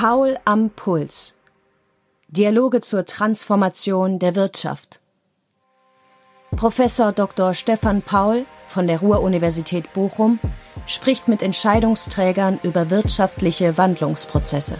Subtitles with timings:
[0.00, 1.34] Paul am Puls.
[2.28, 5.00] Dialoge zur Transformation der Wirtschaft.
[6.54, 7.52] Professor Dr.
[7.52, 10.38] Stefan Paul von der Ruhr-Universität Bochum
[10.86, 14.78] spricht mit Entscheidungsträgern über wirtschaftliche Wandlungsprozesse.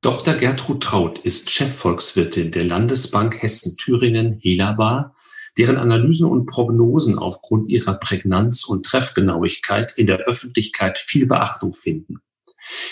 [0.00, 0.32] Dr.
[0.32, 5.14] Gertrud Traut ist Chefvolkswirtin der Landesbank Hessen-Thüringen Helaba,
[5.58, 12.22] deren Analysen und Prognosen aufgrund ihrer Prägnanz und Treffgenauigkeit in der Öffentlichkeit viel Beachtung finden.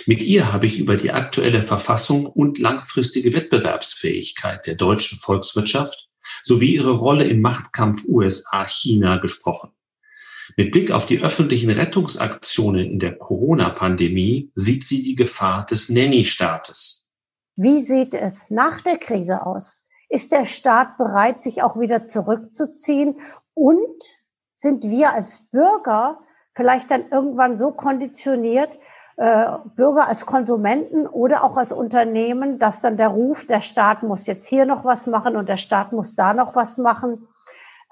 [0.06, 6.08] Mit ihr habe ich über die aktuelle Verfassung und langfristige Wettbewerbsfähigkeit der deutschen Volkswirtschaft
[6.42, 9.70] sowie ihre Rolle im Machtkampf USA-China gesprochen.
[10.56, 17.10] Mit Blick auf die öffentlichen Rettungsaktionen in der Corona-Pandemie sieht sie die Gefahr des Nanny-Staates.
[17.56, 19.86] Wie sieht es nach der Krise aus?
[20.08, 23.20] Ist der Staat bereit, sich auch wieder zurückzuziehen?
[23.54, 24.02] Und
[24.56, 26.20] sind wir als Bürger
[26.54, 28.70] vielleicht dann irgendwann so konditioniert,
[29.16, 29.46] äh,
[29.76, 34.46] Bürger als Konsumenten oder auch als Unternehmen, dass dann der Ruf, der Staat muss jetzt
[34.46, 37.26] hier noch was machen und der Staat muss da noch was machen.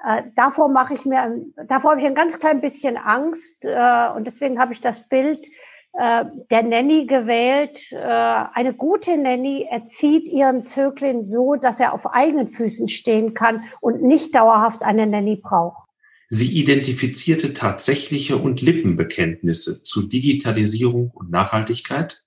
[0.06, 4.26] Äh, davor mache ich mir, davor habe ich ein ganz klein bisschen Angst äh, und
[4.26, 5.46] deswegen habe ich das Bild
[5.92, 7.92] äh, der Nanny gewählt.
[7.92, 13.64] Äh, eine gute Nanny erzieht ihren Zögling so, dass er auf eigenen Füßen stehen kann
[13.80, 15.89] und nicht dauerhaft eine Nanny braucht.
[16.32, 22.24] Sie identifizierte tatsächliche und Lippenbekenntnisse zu Digitalisierung und Nachhaltigkeit,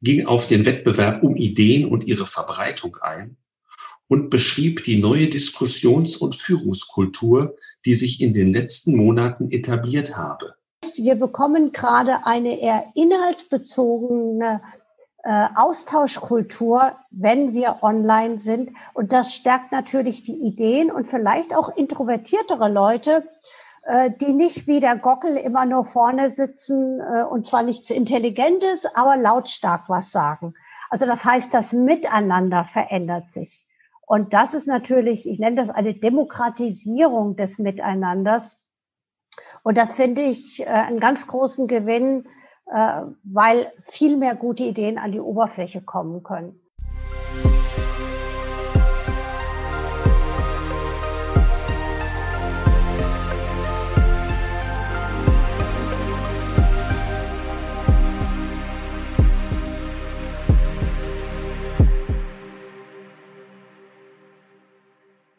[0.00, 3.36] ging auf den Wettbewerb um Ideen und ihre Verbreitung ein
[4.08, 10.54] und beschrieb die neue Diskussions- und Führungskultur, die sich in den letzten Monaten etabliert habe.
[10.96, 14.62] Wir bekommen gerade eine eher inhaltsbezogene
[15.24, 18.72] äh, Austauschkultur, wenn wir online sind.
[18.92, 23.26] Und das stärkt natürlich die Ideen und vielleicht auch introvertiertere Leute,
[23.84, 28.86] äh, die nicht wie der Gockel immer nur vorne sitzen äh, und zwar nichts Intelligentes,
[28.94, 30.54] aber lautstark was sagen.
[30.90, 33.66] Also das heißt, das Miteinander verändert sich.
[34.06, 38.62] Und das ist natürlich, ich nenne das eine Demokratisierung des Miteinanders.
[39.62, 42.28] Und das finde ich äh, einen ganz großen Gewinn,
[42.66, 46.58] weil viel mehr gute Ideen an die Oberfläche kommen können.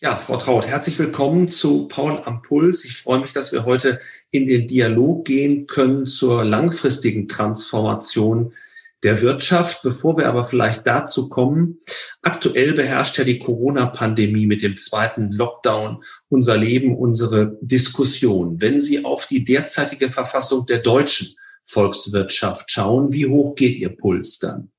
[0.06, 2.86] Ja, Frau Traut, herzlich willkommen zu Paul am Puls.
[2.86, 4.00] Ich freue mich, dass wir heute
[4.30, 8.54] in den Dialog gehen können zur langfristigen Transformation
[9.02, 9.82] der Wirtschaft.
[9.82, 11.80] Bevor wir aber vielleicht dazu kommen,
[12.22, 18.62] aktuell beherrscht ja die Corona-Pandemie mit dem zweiten Lockdown unser Leben, unsere Diskussion.
[18.62, 24.38] Wenn Sie auf die derzeitige Verfassung der deutschen Volkswirtschaft schauen, wie hoch geht Ihr Puls
[24.38, 24.70] dann?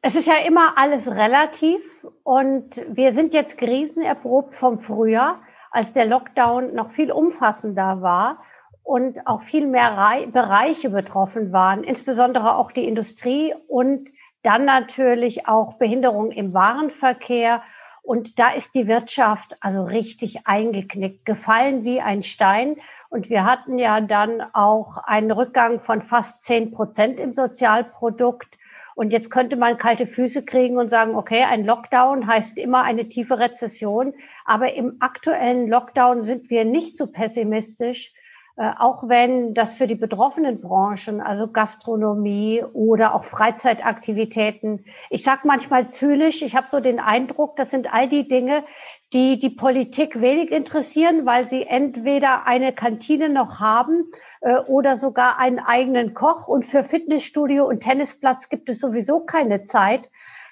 [0.00, 1.80] Es ist ja immer alles relativ
[2.22, 5.40] und wir sind jetzt krisenerprobt vom Frühjahr,
[5.72, 8.44] als der Lockdown noch viel umfassender war
[8.84, 14.10] und auch viel mehr Bereiche betroffen waren, insbesondere auch die Industrie und
[14.42, 17.62] dann natürlich auch Behinderung im Warenverkehr.
[18.02, 22.76] Und da ist die Wirtschaft also richtig eingeknickt, gefallen wie ein Stein.
[23.10, 28.57] Und wir hatten ja dann auch einen Rückgang von fast zehn Prozent im Sozialprodukt.
[28.98, 33.06] Und jetzt könnte man kalte Füße kriegen und sagen, okay, ein Lockdown heißt immer eine
[33.06, 34.12] tiefe Rezession.
[34.44, 38.12] Aber im aktuellen Lockdown sind wir nicht so pessimistisch,
[38.56, 45.42] äh, auch wenn das für die betroffenen Branchen, also Gastronomie oder auch Freizeitaktivitäten, ich sage
[45.44, 48.64] manchmal zynisch, ich habe so den Eindruck, das sind all die Dinge,
[49.12, 54.10] die die Politik wenig interessieren, weil sie entweder eine Kantine noch haben
[54.40, 59.64] äh, oder sogar einen eigenen Koch und für Fitnessstudio und Tennisplatz gibt es sowieso keine
[59.64, 60.10] Zeit.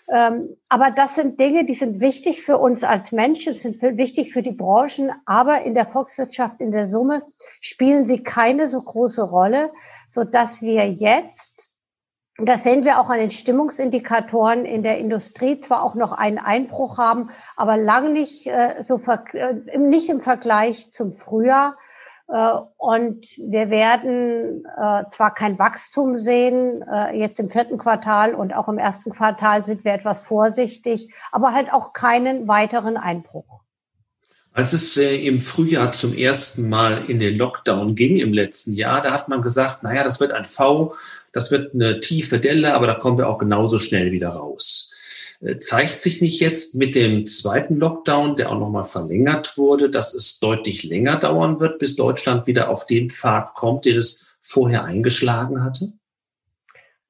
[0.08, 4.42] Ähm, aber das sind Dinge, die sind wichtig für uns als Menschen, sind wichtig für
[4.42, 7.22] die Branchen, aber in der Volkswirtschaft in der Summe
[7.60, 9.70] spielen sie keine so große Rolle,
[10.06, 11.70] so dass wir jetzt
[12.38, 16.98] das sehen wir auch an den Stimmungsindikatoren in der Industrie, zwar auch noch einen Einbruch
[16.98, 19.00] haben, aber lang nicht, äh, so
[19.32, 21.76] äh, nicht im Vergleich zum Frühjahr.
[22.28, 28.54] Äh, und wir werden äh, zwar kein Wachstum sehen, äh, jetzt im vierten Quartal und
[28.54, 33.60] auch im ersten Quartal sind wir etwas vorsichtig, aber halt auch keinen weiteren Einbruch.
[34.52, 39.12] Als es im Frühjahr zum ersten Mal in den Lockdown ging im letzten Jahr, da
[39.12, 40.94] hat man gesagt, naja, das wird ein V,
[41.32, 44.95] das wird eine tiefe Delle, aber da kommen wir auch genauso schnell wieder raus.
[45.40, 50.14] Äh, zeigt sich nicht jetzt mit dem zweiten Lockdown, der auch nochmal verlängert wurde, dass
[50.14, 54.84] es deutlich länger dauern wird, bis Deutschland wieder auf den Pfad kommt, den es vorher
[54.84, 55.92] eingeschlagen hatte?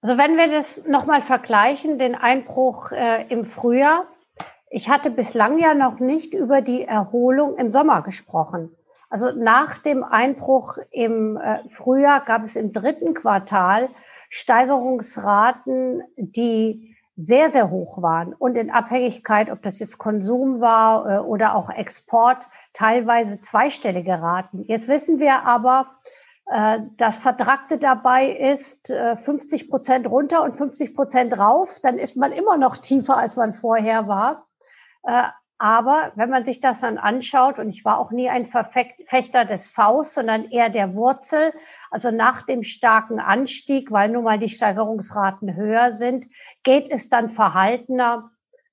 [0.00, 4.06] Also wenn wir das nochmal vergleichen, den Einbruch äh, im Frühjahr,
[4.70, 8.70] ich hatte bislang ja noch nicht über die Erholung im Sommer gesprochen.
[9.08, 13.88] Also nach dem Einbruch im äh, Frühjahr gab es im dritten Quartal
[14.28, 21.18] Steigerungsraten, die sehr, sehr hoch waren und in Abhängigkeit, ob das jetzt Konsum war äh,
[21.20, 24.64] oder auch Export, teilweise zweistellige Raten.
[24.68, 25.96] Jetzt wissen wir aber,
[26.46, 32.32] äh, das Vertragte dabei ist 50 Prozent runter und 50 Prozent rauf, dann ist man
[32.32, 34.46] immer noch tiefer, als man vorher war.
[35.58, 39.68] Aber wenn man sich das dann anschaut, und ich war auch nie ein Verfechter des
[39.68, 41.54] Faust, sondern eher der Wurzel,
[41.90, 46.26] also nach dem starken Anstieg, weil nun mal die Steigerungsraten höher sind,
[46.62, 48.30] geht es dann verhaltener.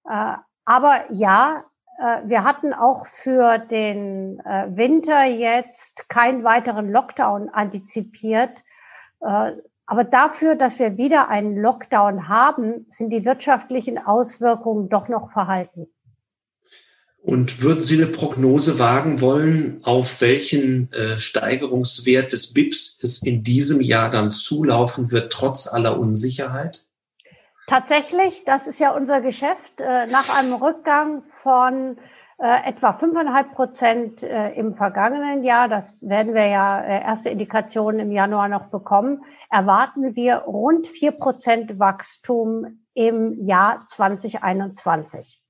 [0.09, 1.63] Äh, aber ja,
[1.99, 8.63] äh, wir hatten auch für den äh, Winter jetzt keinen weiteren Lockdown antizipiert.
[9.85, 15.87] Aber dafür, dass wir wieder einen Lockdown haben, sind die wirtschaftlichen Auswirkungen doch noch verhalten.
[17.23, 23.43] Und würden Sie eine Prognose wagen wollen, auf welchen äh, Steigerungswert des BIPs es in
[23.43, 26.85] diesem Jahr dann zulaufen wird, trotz aller Unsicherheit?
[27.67, 29.79] Tatsächlich, das ist ja unser Geschäft.
[29.79, 31.95] Äh, nach einem Rückgang von
[32.39, 38.01] äh, etwa fünfeinhalb Prozent äh, im vergangenen Jahr, das werden wir ja äh, erste Indikationen
[38.01, 45.42] im Januar noch bekommen, erwarten wir rund vier Prozent Wachstum im Jahr 2021.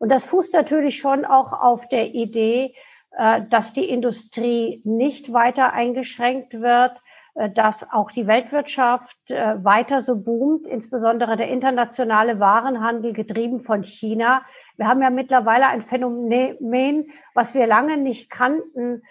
[0.00, 2.74] Und das fußt natürlich schon auch auf der Idee,
[3.16, 6.92] äh, dass die Industrie nicht weiter eingeschränkt wird,
[7.34, 13.84] äh, dass auch die Weltwirtschaft äh, weiter so boomt, insbesondere der internationale Warenhandel getrieben von
[13.84, 14.42] China.
[14.78, 19.02] Wir haben ja mittlerweile ein Phänomen, was wir lange nicht kannten,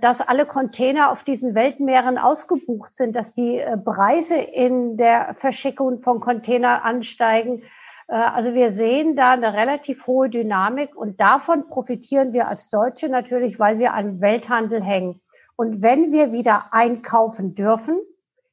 [0.00, 6.20] dass alle Container auf diesen Weltmeeren ausgebucht sind, dass die Preise in der Verschickung von
[6.20, 7.62] Containern ansteigen,
[8.08, 13.58] also wir sehen da eine relativ hohe Dynamik und davon profitieren wir als Deutsche natürlich,
[13.58, 15.20] weil wir am Welthandel hängen.
[15.56, 17.98] Und wenn wir wieder einkaufen dürfen,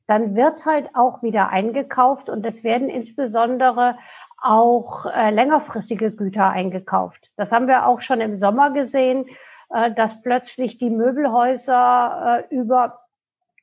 [0.07, 3.97] dann wird halt auch wieder eingekauft und es werden insbesondere
[4.41, 7.31] auch äh, längerfristige Güter eingekauft.
[7.37, 9.25] Das haben wir auch schon im Sommer gesehen,
[9.69, 13.02] äh, dass plötzlich die Möbelhäuser äh, über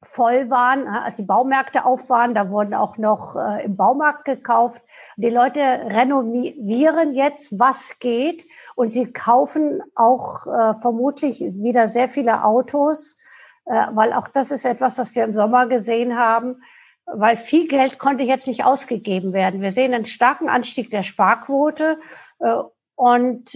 [0.03, 4.83] voll waren, als die Baumärkte auf waren, da wurden auch noch äh, im Baumarkt gekauft.
[5.17, 12.45] Die Leute renovieren jetzt, was geht, und sie kaufen auch äh, vermutlich wieder sehr viele
[12.45, 13.19] Autos,
[13.67, 16.63] äh, weil auch das ist etwas, was wir im Sommer gesehen haben,
[17.05, 19.61] weil viel Geld konnte jetzt nicht ausgegeben werden.
[19.61, 21.99] Wir sehen einen starken Anstieg der Sparquote
[22.39, 22.55] äh,
[22.95, 23.51] und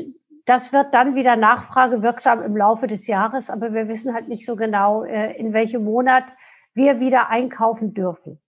[0.47, 4.57] das wird dann wieder nachfragewirksam im Laufe des Jahres, aber wir wissen halt nicht so
[4.57, 6.25] genau, äh, in welchem Monat
[6.75, 8.41] wir wieder einkaufen dürfen.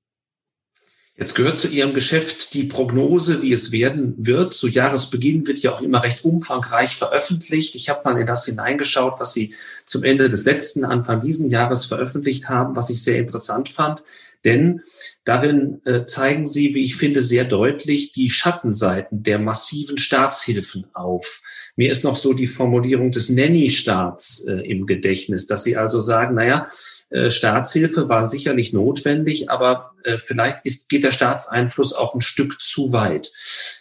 [1.19, 4.53] Jetzt gehört zu Ihrem Geschäft die Prognose, wie es werden wird.
[4.53, 7.75] Zu Jahresbeginn wird ja auch immer recht umfangreich veröffentlicht.
[7.75, 9.55] Ich habe mal in das hineingeschaut, was Sie
[9.87, 14.03] zum Ende des letzten, Anfang diesen Jahres veröffentlicht haben, was ich sehr interessant fand.
[14.47, 14.83] Denn
[15.25, 21.43] darin äh, zeigen Sie, wie ich finde, sehr deutlich die Schattenseiten der massiven Staatshilfen auf.
[21.75, 26.37] Mir ist noch so die Formulierung des Nanny-Staats äh, im Gedächtnis, dass Sie also sagen,
[26.37, 26.69] naja,
[27.11, 32.61] äh, Staatshilfe war sicherlich notwendig, aber äh, vielleicht ist, geht der Staatseinfluss auch ein Stück
[32.61, 33.33] zu weit.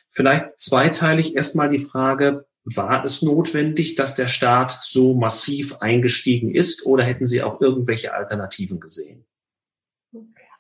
[0.09, 6.87] Vielleicht zweiteilig erstmal die Frage, war es notwendig, dass der Staat so massiv eingestiegen ist
[6.87, 9.25] oder hätten Sie auch irgendwelche Alternativen gesehen?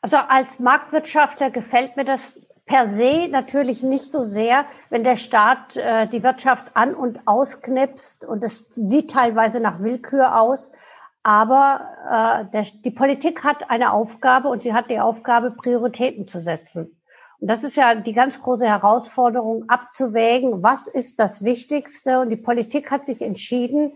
[0.05, 5.77] Also als Marktwirtschaftler gefällt mir das per se natürlich nicht so sehr, wenn der Staat
[5.77, 10.71] äh, die Wirtschaft an und ausknipst und es sieht teilweise nach Willkür aus.
[11.23, 16.39] Aber äh, der, die Politik hat eine Aufgabe und sie hat die Aufgabe, Prioritäten zu
[16.39, 17.01] setzen.
[17.39, 22.19] Und das ist ja die ganz große Herausforderung, abzuwägen, was ist das Wichtigste.
[22.19, 23.93] Und die Politik hat sich entschieden,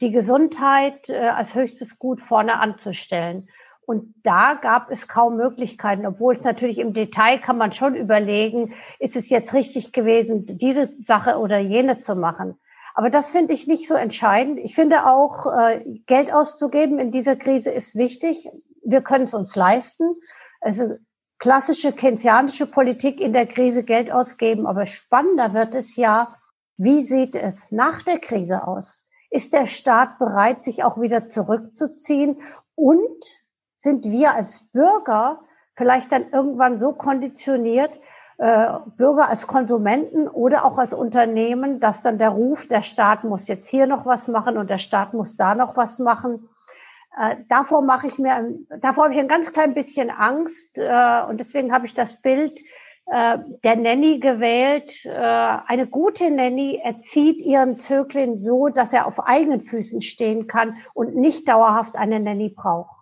[0.00, 3.50] die Gesundheit äh, als höchstes Gut vorne anzustellen.
[3.90, 8.72] Und da gab es kaum Möglichkeiten, obwohl es natürlich im Detail kann man schon überlegen,
[9.00, 12.54] ist es jetzt richtig gewesen, diese Sache oder jene zu machen.
[12.94, 14.60] Aber das finde ich nicht so entscheidend.
[14.60, 18.48] Ich finde auch, äh, Geld auszugeben in dieser Krise ist wichtig.
[18.84, 20.14] Wir können es uns leisten.
[20.60, 20.94] Also
[21.40, 24.68] klassische keynesianische Politik in der Krise Geld ausgeben.
[24.68, 26.36] Aber spannender wird es ja,
[26.76, 29.04] wie sieht es nach der Krise aus?
[29.30, 32.40] Ist der Staat bereit, sich auch wieder zurückzuziehen?
[32.76, 33.40] Und
[33.80, 35.40] sind wir als Bürger
[35.74, 37.90] vielleicht dann irgendwann so konditioniert,
[38.36, 43.48] äh, Bürger als Konsumenten oder auch als Unternehmen, dass dann der Ruf, der Staat muss
[43.48, 46.48] jetzt hier noch was machen und der Staat muss da noch was machen.
[47.18, 51.40] Äh, davor mache ich mir, davor habe ich ein ganz klein bisschen Angst äh, und
[51.40, 52.60] deswegen habe ich das Bild
[53.06, 55.06] äh, der Nanny gewählt.
[55.06, 60.76] Äh, eine gute Nanny erzieht ihren Zögling so, dass er auf eigenen Füßen stehen kann
[60.92, 62.99] und nicht dauerhaft eine Nanny braucht.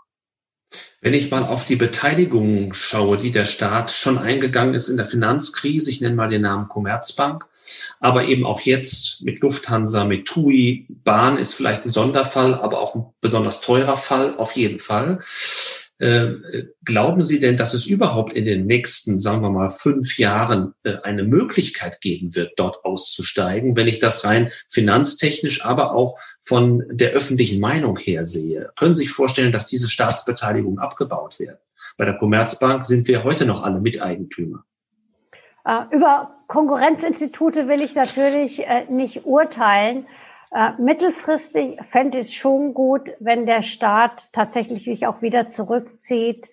[1.00, 5.06] Wenn ich mal auf die Beteiligungen schaue, die der Staat schon eingegangen ist in der
[5.06, 7.46] Finanzkrise, ich nenne mal den Namen Commerzbank,
[8.00, 12.94] aber eben auch jetzt mit Lufthansa, mit TUI, Bahn ist vielleicht ein Sonderfall, aber auch
[12.94, 15.20] ein besonders teurer Fall auf jeden Fall.
[16.00, 16.34] Äh,
[16.84, 20.98] glauben Sie denn, dass es überhaupt in den nächsten, sagen wir mal, fünf Jahren äh,
[21.02, 27.10] eine Möglichkeit geben wird, dort auszusteigen, wenn ich das rein finanztechnisch, aber auch von der
[27.10, 28.70] öffentlichen Meinung her sehe?
[28.76, 31.58] Können Sie sich vorstellen, dass diese Staatsbeteiligung abgebaut werden?
[31.96, 34.64] Bei der Commerzbank sind wir heute noch alle Miteigentümer.
[35.64, 40.06] Äh, über Konkurrenzinstitute will ich natürlich nicht urteilen.
[40.50, 46.48] Äh, mittelfristig fände ich es schon gut, wenn der Staat tatsächlich sich auch wieder zurückzieht,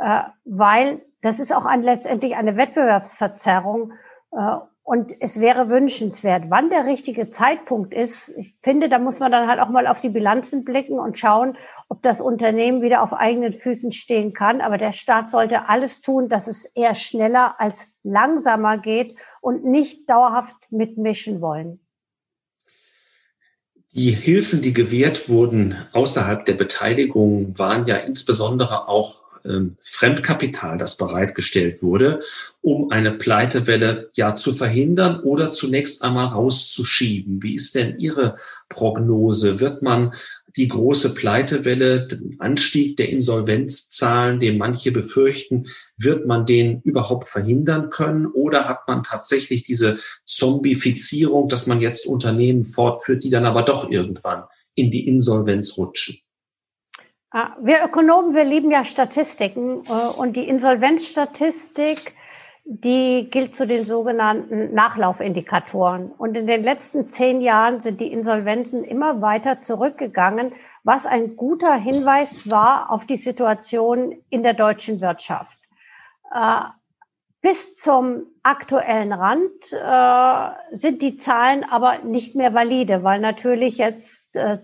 [0.00, 3.92] äh, weil das ist auch ein, letztendlich eine Wettbewerbsverzerrung.
[4.32, 8.28] Äh, und es wäre wünschenswert, wann der richtige Zeitpunkt ist.
[8.36, 11.58] Ich finde, da muss man dann halt auch mal auf die Bilanzen blicken und schauen,
[11.88, 14.60] ob das Unternehmen wieder auf eigenen Füßen stehen kann.
[14.60, 20.08] Aber der Staat sollte alles tun, dass es eher schneller als langsamer geht und nicht
[20.08, 21.80] dauerhaft mitmischen wollen.
[23.96, 30.98] Die Hilfen, die gewährt wurden außerhalb der Beteiligung, waren ja insbesondere auch ähm, Fremdkapital, das
[30.98, 32.18] bereitgestellt wurde,
[32.60, 37.42] um eine Pleitewelle ja zu verhindern oder zunächst einmal rauszuschieben.
[37.42, 38.36] Wie ist denn Ihre
[38.68, 39.60] Prognose?
[39.60, 40.12] Wird man
[40.56, 45.66] die große Pleitewelle, den Anstieg der Insolvenzzahlen, den manche befürchten,
[45.98, 48.26] wird man den überhaupt verhindern können?
[48.26, 53.90] Oder hat man tatsächlich diese Zombifizierung, dass man jetzt Unternehmen fortführt, die dann aber doch
[53.90, 54.44] irgendwann
[54.74, 56.18] in die Insolvenz rutschen?
[57.30, 62.14] Ah, wir Ökonomen, wir lieben ja Statistiken äh, und die Insolvenzstatistik
[62.68, 66.10] die gilt zu den sogenannten Nachlaufindikatoren.
[66.10, 71.76] Und in den letzten zehn Jahren sind die Insolvenzen immer weiter zurückgegangen, was ein guter
[71.76, 75.60] Hinweis war auf die Situation in der deutschen Wirtschaft.
[76.34, 76.62] Äh,
[77.40, 84.34] bis zum aktuellen Rand äh, sind die Zahlen aber nicht mehr valide, weil natürlich jetzt
[84.34, 84.58] äh,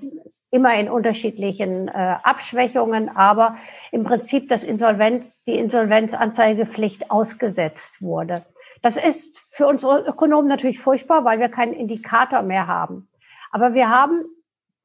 [0.52, 3.56] immer in unterschiedlichen äh, Abschwächungen, aber
[3.90, 8.44] im Prinzip das Insolvenz, die Insolvenzanzeigepflicht ausgesetzt wurde.
[8.82, 13.08] Das ist für unsere Ökonomen natürlich furchtbar, weil wir keinen Indikator mehr haben.
[13.50, 14.24] Aber wir haben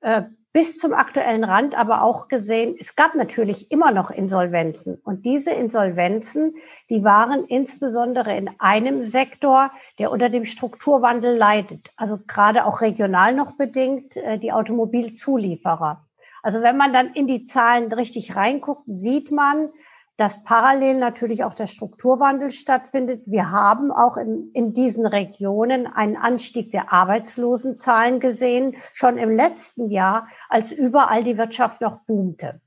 [0.01, 0.23] äh,
[0.57, 4.99] bis zum aktuellen Rand aber auch gesehen, es gab natürlich immer noch Insolvenzen.
[5.03, 6.55] Und diese Insolvenzen,
[6.89, 11.91] die waren insbesondere in einem Sektor, der unter dem Strukturwandel leidet.
[11.95, 16.03] Also gerade auch regional noch bedingt, äh, die Automobilzulieferer.
[16.41, 19.69] Also wenn man dann in die Zahlen richtig reinguckt, sieht man,
[20.17, 23.21] dass parallel natürlich auch der Strukturwandel stattfindet.
[23.27, 29.91] Wir haben auch in, in diesen Regionen einen Anstieg der Arbeitslosenzahlen gesehen, schon im letzten
[29.91, 32.59] Jahr, als überall die Wirtschaft noch boomte.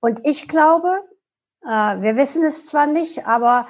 [0.00, 1.00] Und ich glaube,
[1.64, 3.66] äh, wir wissen es zwar nicht, aber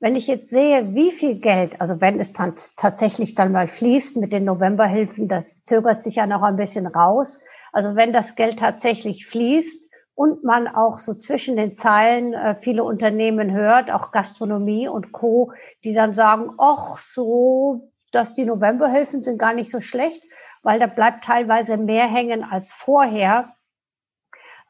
[0.00, 4.16] wenn ich jetzt sehe, wie viel Geld, also wenn es dann tatsächlich dann mal fließt
[4.16, 7.40] mit den Novemberhilfen, das zögert sich ja noch ein bisschen raus.
[7.72, 9.83] Also wenn das Geld tatsächlich fließt,
[10.14, 15.52] und man auch so zwischen den Zeilen äh, viele Unternehmen hört, auch Gastronomie und Co.,
[15.82, 20.22] die dann sagen, ach so, dass die Novemberhilfen sind gar nicht so schlecht,
[20.62, 23.54] weil da bleibt teilweise mehr hängen als vorher.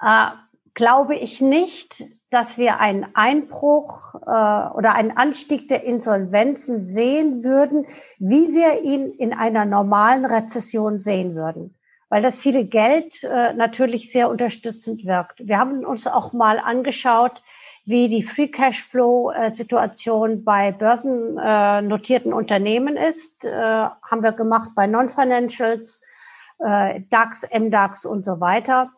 [0.00, 0.30] Äh,
[0.72, 7.86] glaube ich nicht, dass wir einen Einbruch äh, oder einen Anstieg der Insolvenzen sehen würden,
[8.18, 11.76] wie wir ihn in einer normalen Rezession sehen würden
[12.08, 15.46] weil das viele Geld äh, natürlich sehr unterstützend wirkt.
[15.46, 17.42] Wir haben uns auch mal angeschaut,
[17.86, 23.44] wie die Free Cashflow Situation bei börsennotierten äh, Unternehmen ist.
[23.44, 26.02] Äh, haben wir gemacht bei Non-Financials,
[26.60, 28.90] äh, DAX, MDAX und so weiter.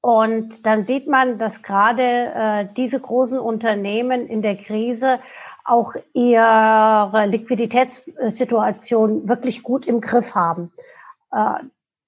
[0.00, 5.20] Und dann sieht man, dass gerade äh, diese großen Unternehmen in der Krise
[5.64, 10.72] auch ihre Liquiditätssituation wirklich gut im Griff haben.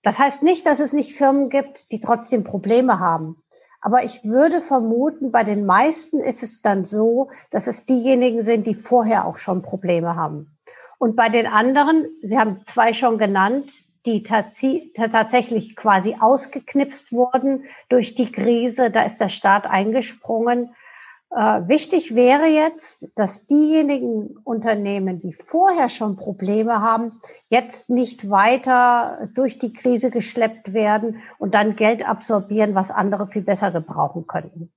[0.06, 3.42] Das heißt nicht, dass es nicht Firmen gibt, die trotzdem Probleme haben.
[3.80, 8.68] Aber ich würde vermuten, bei den meisten ist es dann so, dass es diejenigen sind,
[8.68, 10.56] die vorher auch schon Probleme haben.
[10.98, 13.72] Und bei den anderen, Sie haben zwei schon genannt,
[14.06, 20.76] die tatsächlich quasi ausgeknipst wurden durch die Krise, da ist der Staat eingesprungen.
[21.30, 29.28] Äh, wichtig wäre jetzt, dass diejenigen Unternehmen, die vorher schon Probleme haben, jetzt nicht weiter
[29.35, 34.73] durch die Krise geschleppt werden und dann Geld absorbieren, was andere viel besser gebrauchen könnten.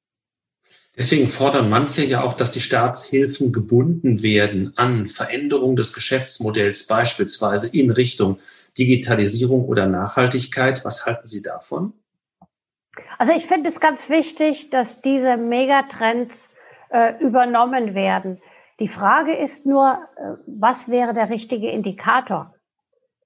[0.97, 7.67] Deswegen fordern manche ja auch, dass die Staatshilfen gebunden werden an Veränderung des Geschäftsmodells, beispielsweise
[7.67, 8.39] in Richtung
[8.77, 10.83] Digitalisierung oder Nachhaltigkeit.
[10.83, 11.93] Was halten Sie davon?
[13.19, 16.55] Also ich finde es ganz wichtig, dass diese Megatrends
[16.89, 18.41] äh, übernommen werden.
[18.79, 22.53] Die Frage ist nur, äh, was wäre der richtige Indikator?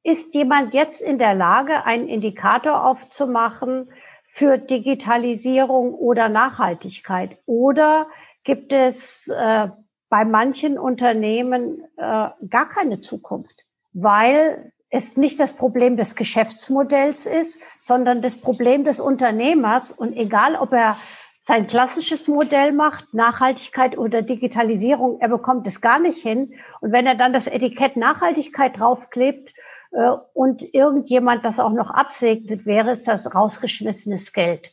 [0.02, 3.92] Ist jemand jetzt in der Lage, einen Indikator aufzumachen
[4.34, 7.38] für Digitalisierung oder Nachhaltigkeit?
[7.46, 8.08] Oder
[8.44, 9.68] gibt es äh,
[10.10, 17.60] bei manchen Unternehmen äh, gar keine Zukunft, weil es nicht das Problem des Geschäftsmodells ist,
[17.80, 19.92] sondern das Problem des Unternehmers.
[19.92, 20.98] Und egal, ob er
[21.42, 26.54] sein klassisches Modell macht, Nachhaltigkeit oder Digitalisierung, er bekommt es gar nicht hin.
[26.80, 29.56] Und wenn er dann das Etikett Nachhaltigkeit draufklebt
[29.94, 34.72] äh, und irgendjemand das auch noch absegnet, wäre es das rausgeschmissenes Geld.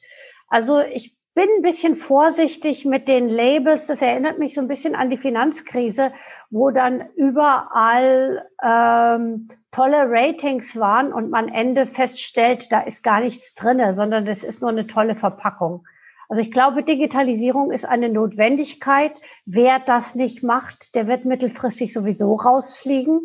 [0.48, 3.87] Also ich bin ein bisschen vorsichtig mit den Labels.
[3.87, 6.12] Das erinnert mich so ein bisschen an die Finanzkrise,
[6.50, 13.54] wo dann überall ähm, tolle Ratings waren und man Ende feststellt, da ist gar nichts
[13.54, 15.84] drinne, sondern das ist nur eine tolle Verpackung.
[16.28, 19.12] Also ich glaube, Digitalisierung ist eine Notwendigkeit.
[19.46, 23.20] Wer das nicht macht, der wird mittelfristig sowieso rausfliegen.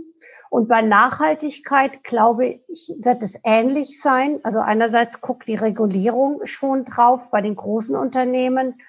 [0.55, 4.39] Und bei Nachhaltigkeit, glaube ich, wird es ähnlich sein.
[4.43, 8.79] Also einerseits guckt die Regulierung schon drauf bei den großen Unternehmen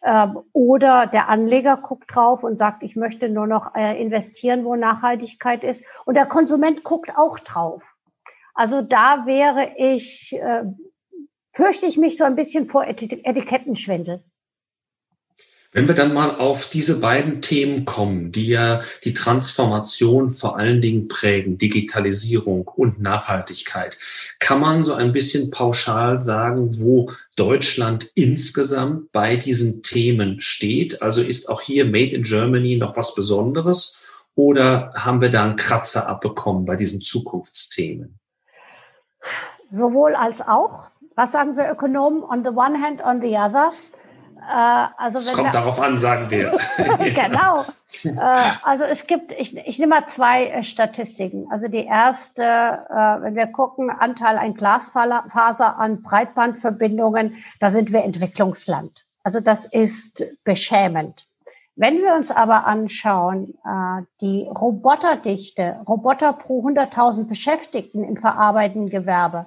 [0.00, 4.76] äh, oder der Anleger guckt drauf und sagt, ich möchte nur noch äh, investieren, wo
[4.76, 5.84] Nachhaltigkeit ist.
[6.06, 7.82] Und der Konsument guckt auch drauf.
[8.54, 10.64] Also da wäre ich, äh,
[11.52, 14.24] fürchte ich mich so ein bisschen vor Etikettenschwindel.
[15.72, 20.80] Wenn wir dann mal auf diese beiden Themen kommen, die ja die Transformation vor allen
[20.80, 23.96] Dingen prägen, Digitalisierung und Nachhaltigkeit,
[24.40, 31.02] kann man so ein bisschen pauschal sagen, wo Deutschland insgesamt bei diesen Themen steht?
[31.02, 35.56] Also ist auch hier Made in Germany noch was Besonderes oder haben wir da einen
[35.56, 38.18] Kratzer abbekommen bei diesen Zukunftsthemen?
[39.70, 40.90] Sowohl als auch.
[41.14, 42.24] Was sagen wir Ökonomen?
[42.24, 43.72] On the one hand, on the other.
[44.50, 46.58] Äh, also es kommt darauf an, sagen wir.
[46.98, 47.64] genau.
[48.02, 51.46] Äh, also es gibt, ich, ich nehme mal zwei äh, Statistiken.
[51.50, 59.04] Also die erste, wenn wir gucken, Anteil ein Glasfaser an Breitbandverbindungen, da sind wir Entwicklungsland.
[59.22, 61.26] Also das ist beschämend.
[61.76, 63.54] Wenn wir uns aber anschauen,
[64.20, 69.46] die Roboterdichte, Roboter pro 100.000 Beschäftigten im verarbeitenden Gewerbe,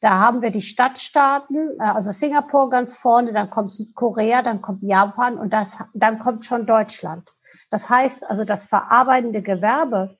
[0.00, 4.82] da haben wir die Stadtstaaten, äh, also Singapur ganz vorne, dann kommt Südkorea, dann kommt
[4.82, 7.32] Japan und das, dann kommt schon Deutschland.
[7.70, 10.16] Das heißt also, das verarbeitende Gewerbe,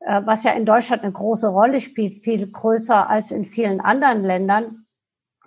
[0.00, 4.22] äh, was ja in Deutschland eine große Rolle spielt, viel größer als in vielen anderen
[4.22, 4.86] Ländern,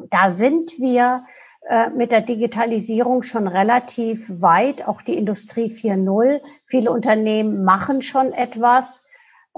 [0.09, 1.25] da sind wir
[1.69, 6.41] äh, mit der Digitalisierung schon relativ weit, auch die Industrie 4.0.
[6.65, 9.03] Viele Unternehmen machen schon etwas.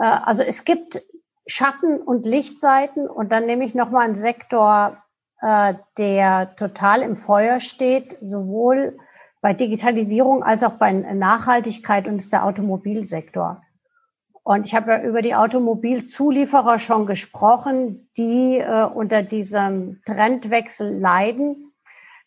[0.01, 1.01] Also es gibt
[1.49, 4.97] Schatten- und Lichtseiten und dann nehme ich nochmal einen Sektor,
[5.41, 8.97] äh, der total im Feuer steht, sowohl
[9.41, 13.62] bei Digitalisierung als auch bei Nachhaltigkeit und ist der Automobilsektor.
[14.43, 21.71] Und ich habe ja über die Automobilzulieferer schon gesprochen, die äh, unter diesem Trendwechsel leiden.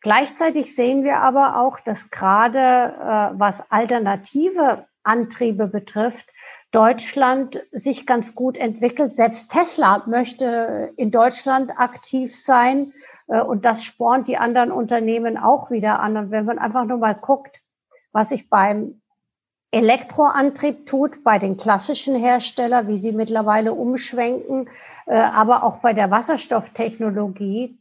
[0.00, 6.30] Gleichzeitig sehen wir aber auch, dass gerade äh, was alternative Antriebe betrifft,
[6.72, 9.16] Deutschland sich ganz gut entwickelt.
[9.16, 12.94] Selbst Tesla möchte in Deutschland aktiv sein
[13.28, 16.16] äh, und das spornt die anderen Unternehmen auch wieder an.
[16.16, 17.60] Und wenn man einfach nur mal guckt,
[18.10, 19.02] was sich beim
[19.70, 24.68] Elektroantrieb tut, bei den klassischen Herstellern, wie sie mittlerweile umschwenken,
[25.06, 27.78] äh, aber auch bei der Wasserstofftechnologie,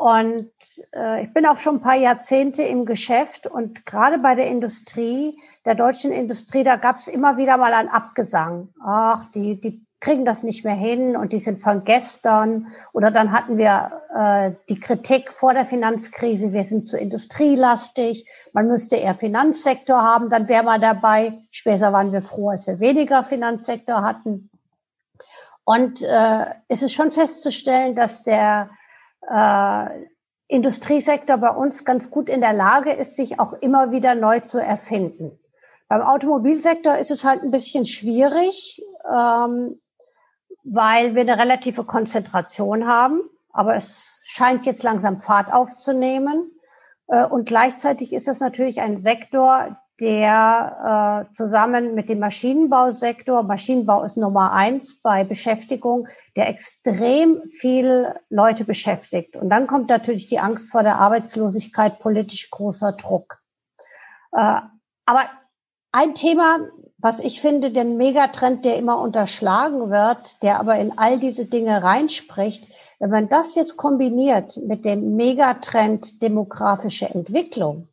[0.00, 0.50] und
[0.96, 5.38] äh, ich bin auch schon ein paar Jahrzehnte im Geschäft und gerade bei der Industrie,
[5.66, 8.70] der deutschen Industrie, da gab es immer wieder mal ein Abgesang.
[8.82, 12.68] Ach, die, die kriegen das nicht mehr hin und die sind von gestern.
[12.94, 18.68] Oder dann hatten wir äh, die Kritik vor der Finanzkrise, wir sind zu industrielastig, man
[18.68, 21.34] müsste eher Finanzsektor haben, dann wäre man dabei.
[21.50, 24.48] Später waren wir froh, als wir weniger Finanzsektor hatten.
[25.64, 28.70] Und äh, es ist schon festzustellen, dass der
[29.30, 30.06] äh,
[30.48, 34.58] Industriesektor bei uns ganz gut in der Lage ist, sich auch immer wieder neu zu
[34.58, 35.38] erfinden.
[35.88, 39.80] Beim Automobilsektor ist es halt ein bisschen schwierig, ähm,
[40.64, 43.22] weil wir eine relative Konzentration haben.
[43.52, 46.50] Aber es scheint jetzt langsam Fahrt aufzunehmen.
[47.08, 54.02] Äh, und gleichzeitig ist es natürlich ein Sektor, der äh, zusammen mit dem Maschinenbausektor, Maschinenbau
[54.02, 59.36] ist Nummer eins bei Beschäftigung, der extrem viel Leute beschäftigt.
[59.36, 63.38] Und dann kommt natürlich die Angst vor der Arbeitslosigkeit, politisch großer Druck.
[64.32, 64.60] Äh,
[65.06, 65.24] aber
[65.92, 71.18] ein Thema, was ich finde, den Megatrend, der immer unterschlagen wird, der aber in all
[71.18, 77.88] diese Dinge reinspricht, wenn man das jetzt kombiniert mit dem Megatrend demografische Entwicklung,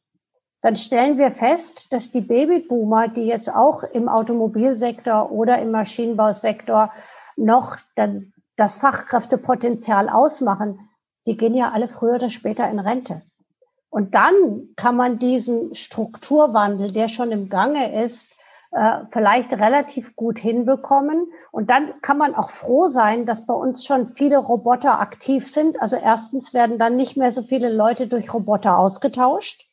[0.61, 6.91] dann stellen wir fest, dass die Babyboomer, die jetzt auch im Automobilsektor oder im Maschinenbausektor
[7.35, 10.89] noch dann das Fachkräftepotenzial ausmachen,
[11.27, 13.21] die gehen ja alle früher oder später in Rente.
[13.89, 18.29] Und dann kann man diesen Strukturwandel, der schon im Gange ist,
[18.71, 21.31] äh, vielleicht relativ gut hinbekommen.
[21.51, 25.81] Und dann kann man auch froh sein, dass bei uns schon viele Roboter aktiv sind.
[25.81, 29.66] Also erstens werden dann nicht mehr so viele Leute durch Roboter ausgetauscht.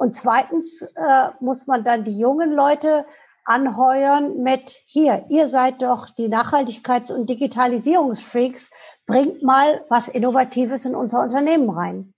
[0.00, 3.04] Und zweitens äh, muss man dann die jungen Leute
[3.44, 8.70] anheuern mit hier, ihr seid doch die Nachhaltigkeits- und Digitalisierungsfreaks,
[9.04, 12.14] bringt mal was Innovatives in unser Unternehmen rein.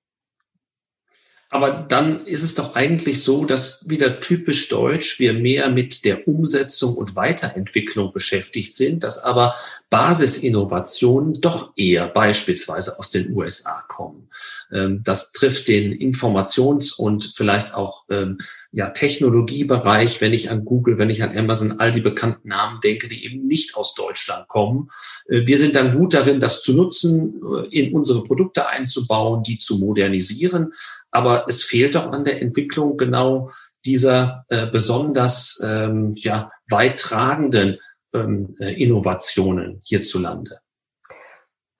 [1.52, 6.26] Aber dann ist es doch eigentlich so, dass wieder typisch deutsch wir mehr mit der
[6.26, 9.56] Umsetzung und Weiterentwicklung beschäftigt sind, dass aber
[9.90, 14.30] Basisinnovationen doch eher beispielsweise aus den USA kommen.
[14.72, 18.38] Ähm, das trifft den Informations- und vielleicht auch ähm,
[18.70, 23.08] ja, Technologiebereich, wenn ich an Google, wenn ich an Amazon, all die bekannten Namen denke,
[23.08, 24.90] die eben nicht aus Deutschland kommen.
[25.28, 29.58] Äh, wir sind dann gut darin, das zu nutzen, äh, in unsere Produkte einzubauen, die
[29.58, 30.72] zu modernisieren.
[31.10, 33.50] Aber es fehlt doch an der Entwicklung genau
[33.84, 37.78] dieser äh, besonders ähm, ja, weittragenden
[38.14, 40.60] äh, Innovationen hierzulande?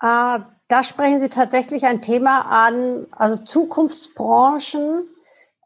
[0.00, 0.38] Äh,
[0.72, 5.02] da sprechen Sie tatsächlich ein Thema an, also Zukunftsbranchen,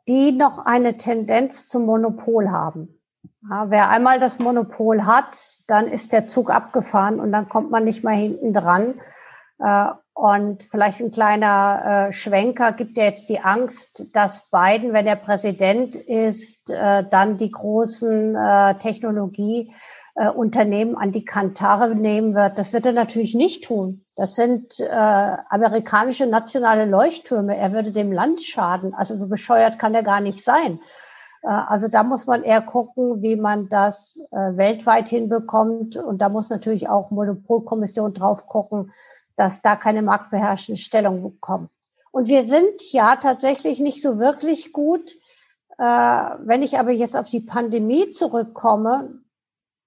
[0.08, 3.00] die noch eine Tendenz zum Monopol haben.
[3.48, 5.36] Ja, wer einmal das Monopol hat,
[5.68, 9.00] dann ist der Zug abgefahren und dann kommt man nicht mehr hinten dran.
[9.60, 15.06] Äh, und vielleicht ein kleiner äh, Schwenker gibt ja jetzt die Angst, dass Biden, wenn
[15.06, 19.72] er Präsident ist, äh, dann die großen äh, Technologie
[20.16, 22.58] äh, Unternehmen an die Kantare nehmen wird.
[22.58, 24.05] Das wird er natürlich nicht tun.
[24.16, 27.54] Das sind äh, amerikanische nationale Leuchttürme.
[27.54, 28.94] Er würde dem Land schaden.
[28.94, 30.80] Also so bescheuert kann er gar nicht sein.
[31.42, 35.96] Äh, also da muss man eher gucken, wie man das äh, weltweit hinbekommt.
[35.96, 38.90] Und da muss natürlich auch Monopolkommission drauf gucken,
[39.36, 41.70] dass da keine marktbeherrschende Stellung bekommt.
[42.10, 45.12] Und wir sind ja tatsächlich nicht so wirklich gut.
[45.76, 49.20] Äh, wenn ich aber jetzt auf die Pandemie zurückkomme,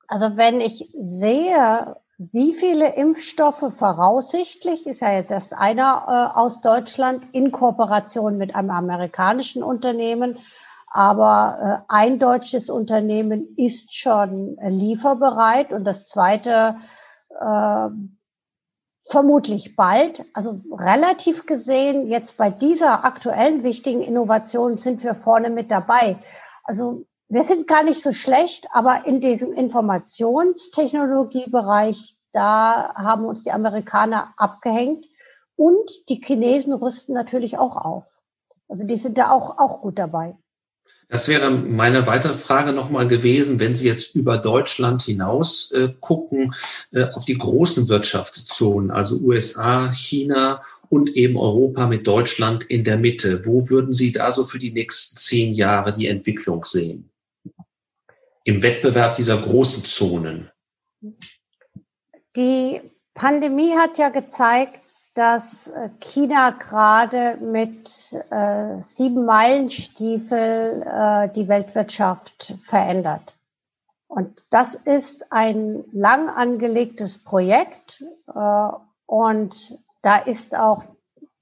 [0.07, 6.59] also wenn ich sehe, wie viele Impfstoffe voraussichtlich, ist ja jetzt erst einer äh, aus
[6.59, 10.37] Deutschland in Kooperation mit einem amerikanischen Unternehmen,
[10.87, 16.75] aber äh, ein deutsches Unternehmen ist schon lieferbereit und das zweite
[17.39, 17.89] äh,
[19.05, 20.25] vermutlich bald.
[20.33, 26.17] Also relativ gesehen, jetzt bei dieser aktuellen wichtigen Innovation sind wir vorne mit dabei.
[26.65, 33.51] Also wir sind gar nicht so schlecht, aber in diesem Informationstechnologiebereich, da haben uns die
[33.51, 35.05] Amerikaner abgehängt
[35.55, 38.05] und die Chinesen rüsten natürlich auch auf.
[38.67, 40.35] Also die sind da auch, auch gut dabei.
[41.07, 46.53] Das wäre meine weitere Frage nochmal gewesen, wenn Sie jetzt über Deutschland hinaus äh, gucken,
[46.91, 52.97] äh, auf die großen Wirtschaftszonen, also USA, China und eben Europa mit Deutschland in der
[52.97, 53.43] Mitte.
[53.45, 57.09] Wo würden Sie da so für die nächsten zehn Jahre die Entwicklung sehen?
[58.49, 60.49] Im Wettbewerb dieser großen Zonen?
[62.35, 62.81] Die
[63.13, 64.81] Pandemie hat ja gezeigt,
[65.13, 67.89] dass äh, China gerade mit
[68.31, 73.33] äh, sieben Meilenstiefel äh, die Weltwirtschaft verändert.
[74.07, 78.69] Und das ist ein lang angelegtes Projekt äh,
[79.05, 80.83] und da ist auch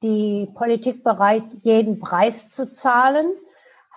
[0.03, 3.27] die Politik bereit, jeden Preis zu zahlen.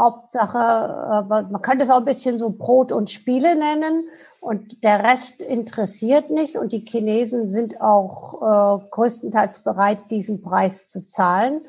[0.01, 4.09] Hauptsache, äh, man könnte es auch ein bisschen so Brot und Spiele nennen
[4.41, 10.87] und der Rest interessiert nicht und die Chinesen sind auch äh, größtenteils bereit, diesen Preis
[10.87, 11.61] zu zahlen.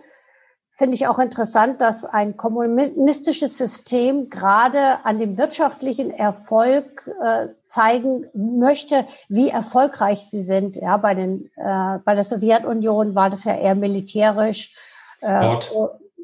[0.77, 8.25] Finde ich auch interessant, dass ein kommunistisches System gerade an dem wirtschaftlichen Erfolg äh, zeigen
[8.33, 10.77] möchte, wie erfolgreich sie sind.
[10.77, 14.73] Ja, bei den äh, bei der Sowjetunion war das ja eher militärisch.
[15.19, 15.57] Äh,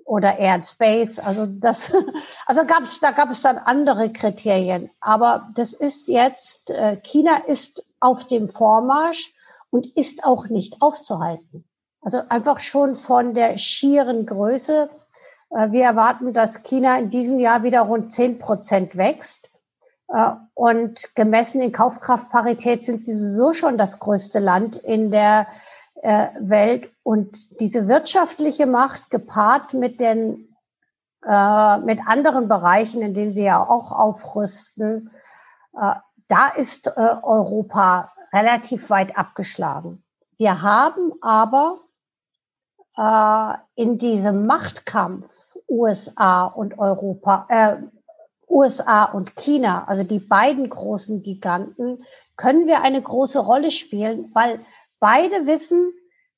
[0.07, 1.19] oder Air and Space.
[1.19, 1.93] Also das,
[2.45, 4.89] also gab es, da gab es dann andere Kriterien.
[4.99, 9.33] Aber das ist jetzt, äh, China ist auf dem Vormarsch
[9.69, 11.65] und ist auch nicht aufzuhalten.
[12.01, 14.89] Also einfach schon von der schieren Größe
[15.49, 19.49] Äh, wir erwarten, dass China in diesem Jahr wieder rund 10 Prozent wächst.
[20.09, 25.47] Äh, und gemessen in Kaufkraftparität sind sie sowieso schon das größte Land in der
[26.01, 26.91] äh, Welt.
[27.07, 30.53] Und diese wirtschaftliche Macht gepaart mit den
[31.21, 35.09] mit anderen Bereichen, in denen sie ja auch aufrüsten,
[35.71, 40.03] da ist Europa relativ weit abgeschlagen.
[40.37, 41.79] Wir haben aber
[43.75, 47.77] in diesem Machtkampf USA und Europa, äh,
[48.49, 52.03] USA und China, also die beiden großen Giganten,
[52.35, 54.59] können wir eine große Rolle spielen, weil
[54.99, 55.93] beide wissen,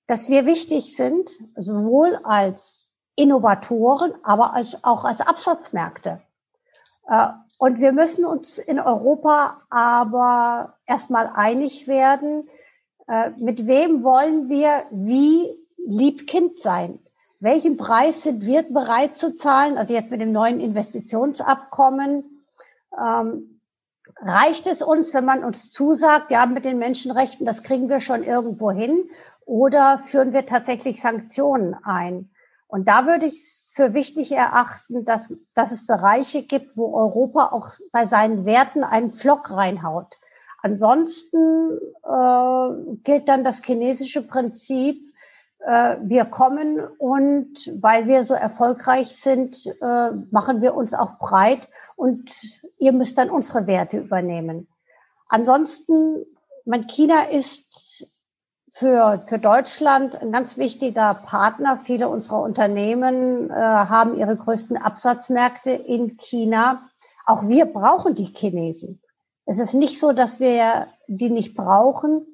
[0.10, 6.20] dass wir wichtig sind, sowohl als Innovatoren, aber als, auch als Absatzmärkte.
[7.08, 7.28] Äh,
[7.60, 12.50] und wir müssen uns in Europa aber erstmal einig werden,
[13.08, 17.00] äh, mit wem wollen wir wie Liebkind sein
[17.40, 19.78] welchen Preis sind wir bereit zu zahlen?
[19.78, 22.44] Also jetzt mit dem neuen Investitionsabkommen.
[23.00, 23.62] Ähm,
[24.18, 28.24] reicht es uns, wenn man uns zusagt, ja, mit den Menschenrechten, das kriegen wir schon
[28.24, 29.10] irgendwo hin?
[29.50, 32.30] Oder führen wir tatsächlich Sanktionen ein?
[32.68, 37.48] Und da würde ich es für wichtig erachten, dass, dass es Bereiche gibt, wo Europa
[37.52, 40.18] auch bei seinen Werten einen Flock reinhaut.
[40.62, 45.02] Ansonsten äh, gilt dann das chinesische Prinzip,
[45.66, 51.68] äh, wir kommen und weil wir so erfolgreich sind, äh, machen wir uns auch breit
[51.96, 52.32] und
[52.78, 54.68] ihr müsst dann unsere Werte übernehmen.
[55.28, 56.24] Ansonsten,
[56.66, 58.08] mein China ist
[58.74, 61.80] für, für Deutschland ein ganz wichtiger Partner.
[61.84, 66.90] Viele unserer Unternehmen äh, haben ihre größten Absatzmärkte in China.
[67.26, 69.02] Auch wir brauchen die Chinesen.
[69.46, 72.26] Es ist nicht so, dass wir die nicht brauchen.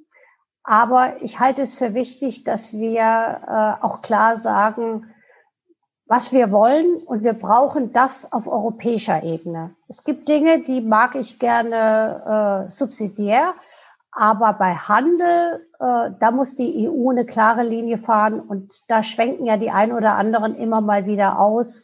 [0.64, 5.14] Aber ich halte es für wichtig, dass wir äh, auch klar sagen,
[6.08, 9.76] was wir wollen und wir brauchen das auf europäischer Ebene.
[9.88, 13.54] Es gibt Dinge, die mag ich gerne äh, subsidiär,
[14.16, 19.46] aber bei Handel, äh, da muss die EU eine klare Linie fahren und da schwenken
[19.46, 21.84] ja die ein oder anderen immer mal wieder aus.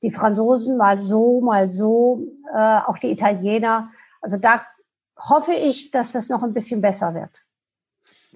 [0.00, 2.22] Die Franzosen mal so, mal so,
[2.54, 3.90] äh, auch die Italiener.
[4.20, 4.62] Also da
[5.18, 7.30] hoffe ich, dass das noch ein bisschen besser wird.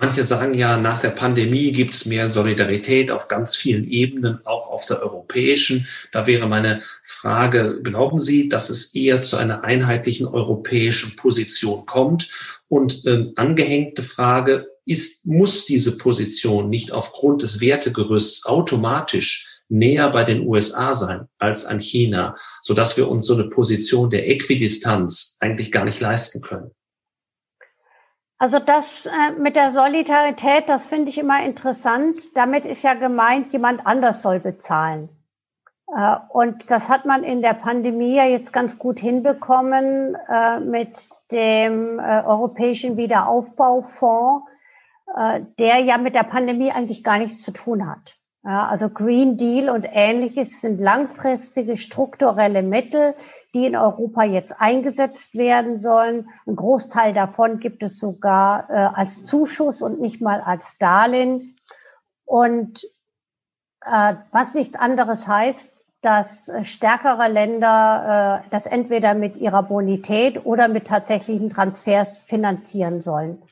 [0.00, 4.68] Manche sagen ja, nach der Pandemie gibt es mehr Solidarität auf ganz vielen Ebenen, auch
[4.70, 5.88] auf der europäischen.
[6.12, 12.30] Da wäre meine Frage, glauben Sie, dass es eher zu einer einheitlichen europäischen Position kommt?
[12.68, 20.24] Und ähm, angehängte Frage, ist, muss diese Position nicht aufgrund des Wertegerüsts automatisch näher bei
[20.24, 25.70] den USA sein als an China, sodass wir uns so eine Position der Äquidistanz eigentlich
[25.70, 26.70] gar nicht leisten können?
[28.38, 32.36] Also das äh, mit der Solidarität, das finde ich immer interessant.
[32.36, 35.08] Damit ist ja gemeint, jemand anders soll bezahlen.
[35.94, 41.08] Äh, und das hat man in der Pandemie ja jetzt ganz gut hinbekommen äh, mit
[41.30, 44.46] dem äh, Europäischen Wiederaufbaufonds,
[45.58, 48.18] der ja mit der Pandemie eigentlich gar nichts zu tun hat.
[48.42, 53.14] Also Green Deal und ähnliches sind langfristige strukturelle Mittel,
[53.54, 56.28] die in Europa jetzt eingesetzt werden sollen.
[56.46, 61.56] Ein Großteil davon gibt es sogar als Zuschuss und nicht mal als Darlehen.
[62.26, 62.86] Und
[63.80, 65.77] was nichts anderes heißt,
[66.08, 73.02] dass äh, stärkere Länder äh, das entweder mit ihrer Bonität oder mit tatsächlichen Transfers finanzieren
[73.02, 73.42] sollen.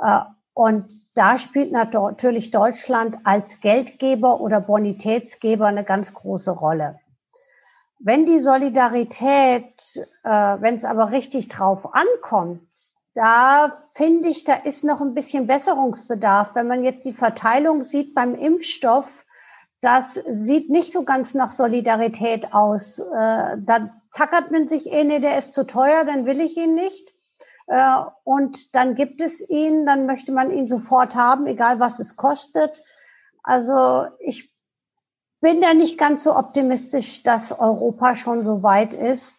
[0.00, 0.20] Äh,
[0.54, 7.00] und da spielt natürlich Deutschland als Geldgeber oder Bonitätsgeber eine ganz große Rolle.
[7.98, 9.74] Wenn die Solidarität,
[10.22, 12.62] äh, wenn es aber richtig drauf ankommt,
[13.14, 16.54] da finde ich, da ist noch ein bisschen Besserungsbedarf.
[16.54, 19.08] Wenn man jetzt die Verteilung sieht beim Impfstoff,
[19.80, 22.98] das sieht nicht so ganz nach Solidarität aus.
[22.98, 26.74] Äh, da zackert man sich eh, nee, der ist zu teuer, dann will ich ihn
[26.74, 27.14] nicht.
[27.68, 32.16] Äh, und dann gibt es ihn, dann möchte man ihn sofort haben, egal was es
[32.16, 32.82] kostet.
[33.42, 34.52] Also ich
[35.40, 39.36] bin da nicht ganz so optimistisch, dass Europa schon so weit ist.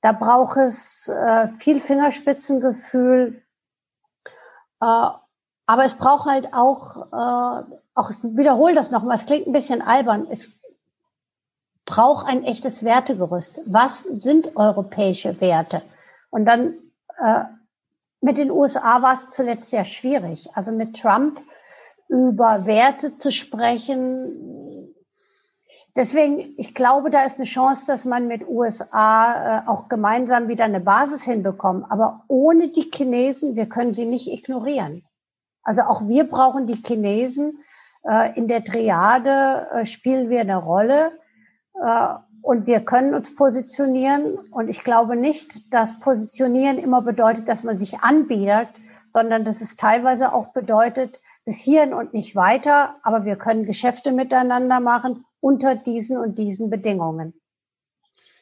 [0.00, 3.42] Da braucht es äh, viel Fingerspitzengefühl.
[4.80, 5.08] Äh,
[5.68, 9.82] aber es braucht halt auch, äh, auch ich wiederhole das nochmal, es klingt ein bisschen
[9.82, 10.48] albern, es
[11.84, 13.60] braucht ein echtes Wertegerüst.
[13.66, 15.82] Was sind europäische Werte?
[16.30, 16.74] Und dann
[17.18, 17.44] äh,
[18.20, 20.48] mit den USA war es zuletzt sehr schwierig.
[20.54, 21.40] Also mit Trump
[22.08, 24.86] über Werte zu sprechen,
[25.96, 30.64] Deswegen, ich glaube, da ist eine Chance, dass man mit USA äh, auch gemeinsam wieder
[30.64, 31.86] eine Basis hinbekommt.
[31.88, 35.06] Aber ohne die Chinesen, wir können sie nicht ignorieren.
[35.62, 37.64] Also auch wir brauchen die Chinesen.
[38.08, 41.12] Äh, in der Triade äh, spielen wir eine Rolle.
[41.74, 44.38] Äh, und wir können uns positionieren.
[44.52, 48.68] Und ich glaube nicht, dass Positionieren immer bedeutet, dass man sich anbietet,
[49.12, 54.12] sondern dass es teilweise auch bedeutet, bis hierhin und nicht weiter, aber wir können Geschäfte
[54.12, 57.34] miteinander machen unter diesen und diesen Bedingungen.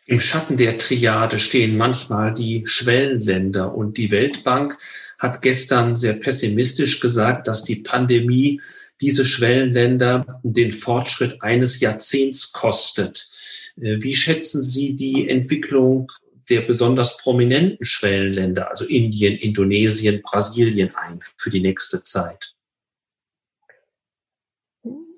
[0.06, 4.78] Im Schatten der Triade stehen manchmal die Schwellenländer und die Weltbank
[5.18, 8.60] hat gestern sehr pessimistisch gesagt, dass die Pandemie
[9.00, 13.28] diese Schwellenländer den Fortschritt eines Jahrzehnts kostet.
[13.76, 16.10] Äh, wie schätzen Sie die Entwicklung
[16.50, 22.54] der besonders prominenten Schwellenländer, also Indien, Indonesien, Brasilien ein für die nächste Zeit?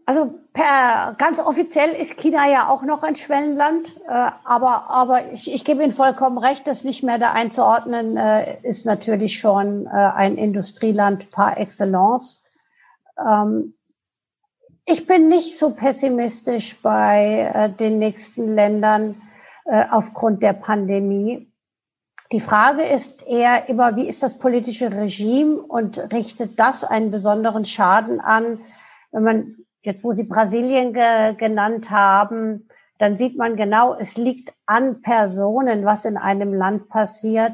[0.09, 5.53] Also per ganz offiziell ist China ja auch noch ein Schwellenland, äh, aber aber ich,
[5.53, 9.91] ich gebe Ihnen vollkommen recht, das nicht mehr da einzuordnen äh, ist natürlich schon äh,
[9.91, 12.46] ein Industrieland par excellence.
[13.19, 13.75] Ähm,
[14.85, 19.21] ich bin nicht so pessimistisch bei äh, den nächsten Ländern
[19.65, 21.51] äh, aufgrund der Pandemie.
[22.33, 27.65] Die Frage ist eher immer, wie ist das politische Regime und richtet das einen besonderen
[27.65, 28.61] Schaden an,
[29.13, 34.53] wenn man Jetzt, wo Sie Brasilien ge genannt haben, dann sieht man genau, es liegt
[34.67, 37.53] an Personen, was in einem Land passiert.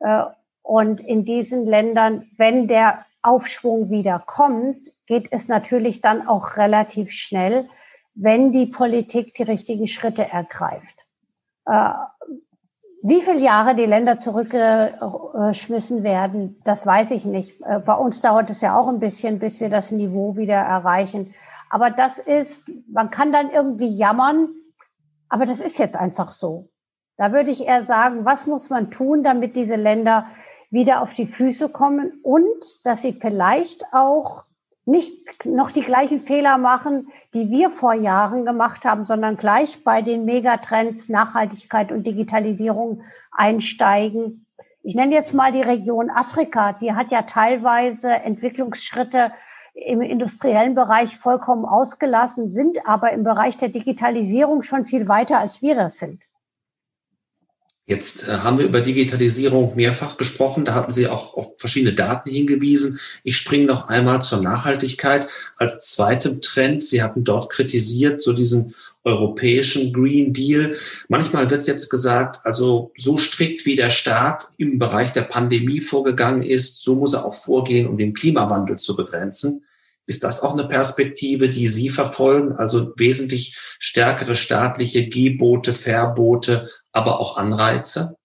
[0.00, 0.24] Äh,
[0.62, 7.10] und in diesen Ländern, wenn der Aufschwung wieder kommt, geht es natürlich dann auch relativ
[7.10, 7.68] schnell,
[8.14, 10.96] wenn die Politik die richtigen Schritte ergreift.
[11.66, 11.90] Äh,
[13.02, 17.60] wie viele Jahre die Länder zurückgeschmissen werden, das weiß ich nicht.
[17.62, 21.34] Äh, bei uns dauert es ja auch ein bisschen, bis wir das Niveau wieder erreichen.
[21.70, 24.48] Aber das ist, man kann dann irgendwie jammern,
[25.28, 26.68] aber das ist jetzt einfach so.
[27.16, 30.26] Da würde ich eher sagen, was muss man tun, damit diese Länder
[30.70, 34.44] wieder auf die Füße kommen und dass sie vielleicht auch
[34.88, 40.00] nicht noch die gleichen Fehler machen, die wir vor Jahren gemacht haben, sondern gleich bei
[40.00, 44.46] den Megatrends Nachhaltigkeit und Digitalisierung einsteigen.
[44.82, 46.72] Ich nenne jetzt mal die Region Afrika.
[46.72, 49.32] Die hat ja teilweise Entwicklungsschritte
[49.74, 55.60] im industriellen Bereich vollkommen ausgelassen, sind aber im Bereich der Digitalisierung schon viel weiter, als
[55.60, 56.22] wir das sind.
[57.88, 60.66] Jetzt äh, haben wir über Digitalisierung mehrfach gesprochen.
[60.66, 63.00] Da hatten Sie auch auf verschiedene Daten hingewiesen.
[63.24, 66.84] Ich springe noch einmal zur Nachhaltigkeit als zweitem Trend.
[66.84, 68.74] Sie hatten dort kritisiert, so diesen
[69.04, 70.76] europäischen Green Deal.
[71.08, 76.42] Manchmal wird jetzt gesagt, also so strikt wie der Staat im Bereich der Pandemie vorgegangen
[76.42, 79.64] ist, so muss er auch vorgehen, um den Klimawandel zu begrenzen.
[80.08, 82.52] Ist das auch eine Perspektive, die Sie verfolgen?
[82.52, 86.66] Also wesentlich stärkere staatliche Gebote, Verbote,
[86.98, 88.16] aber auch Anreize?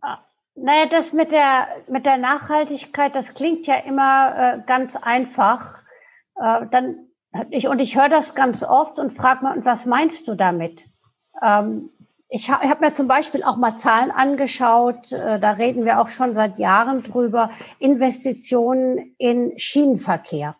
[0.00, 0.18] Ah,
[0.54, 5.78] naja, das mit der, mit der Nachhaltigkeit, das klingt ja immer äh, ganz einfach.
[6.36, 7.08] Äh, dann,
[7.50, 10.84] ich, und ich höre das ganz oft und frage mal, und was meinst du damit?
[11.42, 11.90] Ähm,
[12.28, 16.08] ich habe hab mir zum Beispiel auch mal Zahlen angeschaut, äh, da reden wir auch
[16.08, 20.54] schon seit Jahren drüber, Investitionen in Schienenverkehr.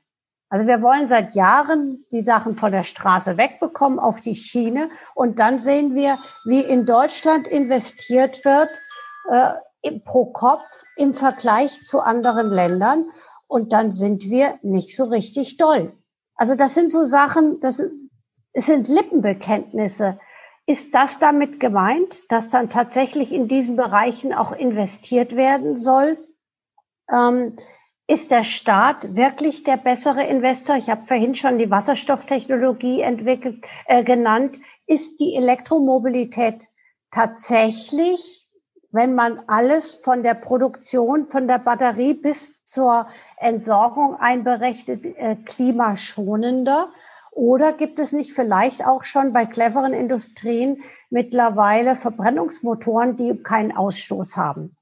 [0.50, 5.38] Also wir wollen seit Jahren die Sachen von der Straße wegbekommen auf die Schiene und
[5.38, 8.80] dann sehen wir, wie in Deutschland investiert wird
[9.30, 13.06] äh, pro Kopf im Vergleich zu anderen Ländern
[13.46, 15.92] und dann sind wir nicht so richtig doll.
[16.34, 17.80] Also das sind so Sachen, das
[18.54, 20.18] sind Lippenbekenntnisse.
[20.66, 26.18] Ist das damit gemeint, dass dann tatsächlich in diesen Bereichen auch investiert werden soll?
[27.08, 27.56] Ähm,
[28.10, 30.74] ist der Staat wirklich der bessere Investor?
[30.76, 34.58] Ich habe vorhin schon die Wasserstofftechnologie entwickelt, äh, genannt.
[34.88, 36.66] Ist die Elektromobilität
[37.12, 38.48] tatsächlich,
[38.90, 46.88] wenn man alles von der Produktion, von der Batterie bis zur Entsorgung einberechnet, äh, klimaschonender?
[47.30, 54.36] Oder gibt es nicht vielleicht auch schon bei cleveren Industrien mittlerweile Verbrennungsmotoren, die keinen Ausstoß
[54.36, 54.76] haben?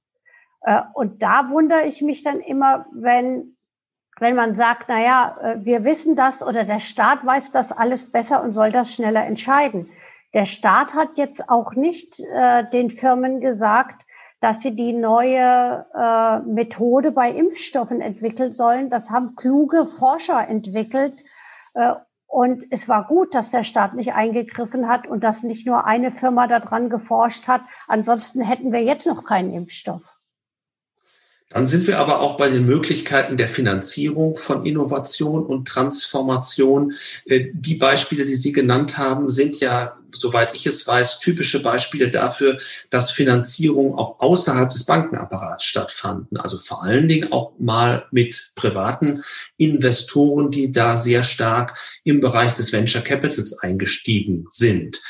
[0.68, 3.56] Äh, und da wundere ich mich dann immer, wenn,
[4.20, 8.12] wenn man sagt, na ja, äh, wir wissen das oder der Staat weiß das alles
[8.12, 9.88] besser und soll das schneller entscheiden.
[10.34, 14.04] Der Staat hat jetzt auch nicht äh, den Firmen gesagt,
[14.40, 18.90] dass sie die neue äh, Methode bei Impfstoffen entwickeln sollen.
[18.90, 21.24] Das haben kluge Forscher entwickelt.
[21.72, 21.94] Äh,
[22.26, 26.12] und es war gut, dass der Staat nicht eingegriffen hat und dass nicht nur eine
[26.12, 27.62] Firma daran geforscht hat.
[27.86, 30.02] Ansonsten hätten wir jetzt noch keinen Impfstoff.
[31.50, 36.92] Dann sind wir aber auch bei den Möglichkeiten der Finanzierung von Innovation und Transformation.
[37.24, 42.10] Äh, die Beispiele, die Sie genannt haben, sind ja, soweit ich es weiß, typische Beispiele
[42.10, 42.58] dafür,
[42.90, 46.36] dass Finanzierung auch außerhalb des Bankenapparats stattfanden.
[46.36, 49.22] Also vor allen Dingen auch mal mit privaten
[49.56, 55.00] Investoren, die da sehr stark im Bereich des Venture Capitals eingestiegen sind.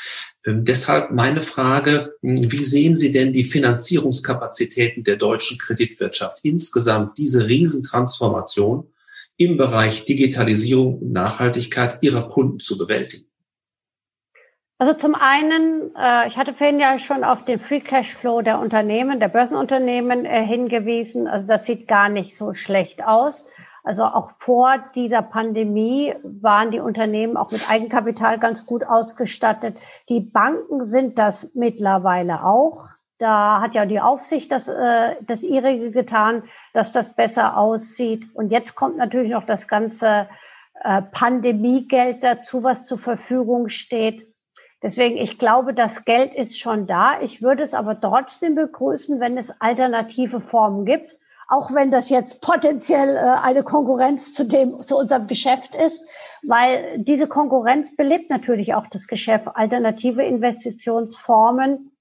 [0.45, 7.17] Ähm, deshalb meine Frage, hm, wie sehen Sie denn die Finanzierungskapazitäten der deutschen Kreditwirtschaft insgesamt,
[7.17, 8.87] diese Riesentransformation
[9.37, 13.25] im Bereich Digitalisierung und Nachhaltigkeit Ihrer Kunden zu bewältigen?
[14.81, 18.59] Also zum einen, äh, ich hatte vorhin ja schon auf den Free Cash Flow der
[18.59, 21.27] Unternehmen, der Börsenunternehmen äh, hingewiesen.
[21.27, 23.45] Also das sieht gar nicht so schlecht aus.
[23.83, 29.77] Also auch vor dieser Pandemie waren die Unternehmen auch mit Eigenkapital ganz gut ausgestattet.
[30.09, 32.87] Die Banken sind das mittlerweile auch.
[33.17, 38.23] Da hat ja die Aufsicht das, äh, das ihrige getan, dass das besser aussieht.
[38.33, 40.27] Und jetzt kommt natürlich noch das ganze
[40.83, 44.25] äh, Pandemiegeld dazu, was zur Verfügung steht.
[44.81, 47.19] Deswegen, ich glaube, das Geld ist schon da.
[47.21, 51.18] Ich würde es aber trotzdem begrüßen, wenn es alternative Formen gibt
[51.49, 56.01] auch wenn das jetzt potenziell äh, eine Konkurrenz zu dem, zu unserem Geschäft ist,
[56.43, 61.91] weil diese Konkurrenz belebt natürlich auch das Geschäft, alternative Investitionsformen.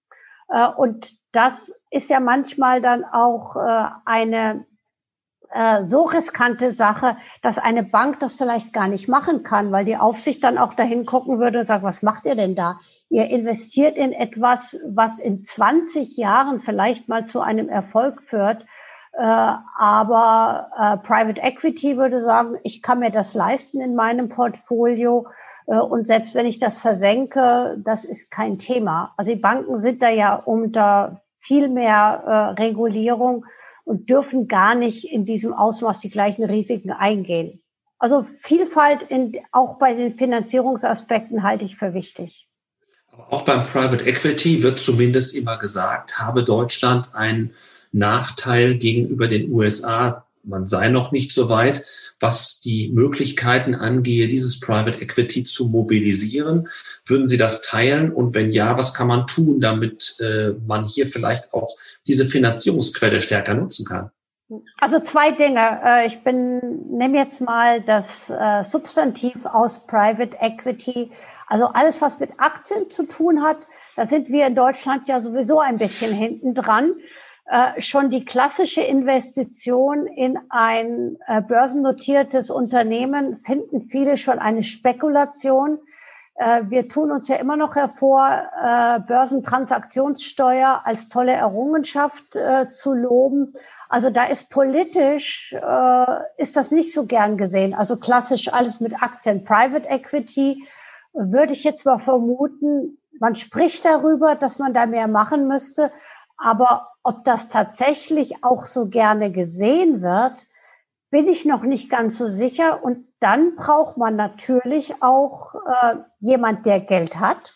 [0.50, 4.66] Äh, und das ist ja manchmal dann auch äh, eine
[5.80, 10.44] so riskante Sache, dass eine Bank das vielleicht gar nicht machen kann, weil die Aufsicht
[10.44, 12.78] dann auch dahin gucken würde und sagt, was macht ihr denn da?
[13.08, 18.66] Ihr investiert in etwas, was in 20 Jahren vielleicht mal zu einem Erfolg führt.
[19.12, 25.26] Äh, aber äh, Private Equity würde sagen, ich kann mir das leisten in meinem Portfolio.
[25.66, 29.14] Äh, und selbst wenn ich das versenke, das ist kein Thema.
[29.16, 33.44] Also die Banken sind da ja unter viel mehr äh, Regulierung
[33.84, 37.62] und dürfen gar nicht in diesem Ausmaß die gleichen Risiken eingehen.
[37.98, 42.48] Also Vielfalt in, auch bei den Finanzierungsaspekten halte ich für wichtig.
[43.30, 47.54] Auch beim Private Equity wird zumindest immer gesagt, habe Deutschland ein
[47.92, 50.26] Nachteil gegenüber den USA.
[50.42, 51.84] Man sei noch nicht so weit,
[52.20, 56.68] was die Möglichkeiten angehe, dieses Private Equity zu mobilisieren.
[57.06, 58.12] Würden Sie das teilen?
[58.12, 61.68] Und wenn ja, was kann man tun, damit äh, man hier vielleicht auch
[62.06, 64.10] diese Finanzierungsquelle stärker nutzen kann?
[64.78, 65.80] Also zwei Dinge.
[65.84, 71.10] Äh, ich bin, nehme jetzt mal das äh, Substantiv aus Private Equity.
[71.46, 73.58] Also alles, was mit Aktien zu tun hat,
[73.94, 76.94] da sind wir in Deutschland ja sowieso ein bisschen hinten dran.
[77.50, 85.78] Äh, schon die klassische Investition in ein äh, börsennotiertes Unternehmen finden viele schon eine Spekulation.
[86.34, 88.28] Äh, wir tun uns ja immer noch hervor,
[88.62, 93.54] äh, Börsentransaktionssteuer als tolle Errungenschaft äh, zu loben.
[93.88, 95.56] Also da ist politisch,
[96.36, 97.72] ist das nicht so gern gesehen.
[97.72, 100.62] Also klassisch alles mit Aktien, Private Equity,
[101.14, 105.90] würde ich jetzt mal vermuten, man spricht darüber, dass man da mehr machen müsste,
[106.36, 110.46] aber ob das tatsächlich auch so gerne gesehen wird,
[111.08, 112.84] bin ich noch nicht ganz so sicher.
[112.84, 117.54] Und dann braucht man natürlich auch äh, jemand, der Geld hat.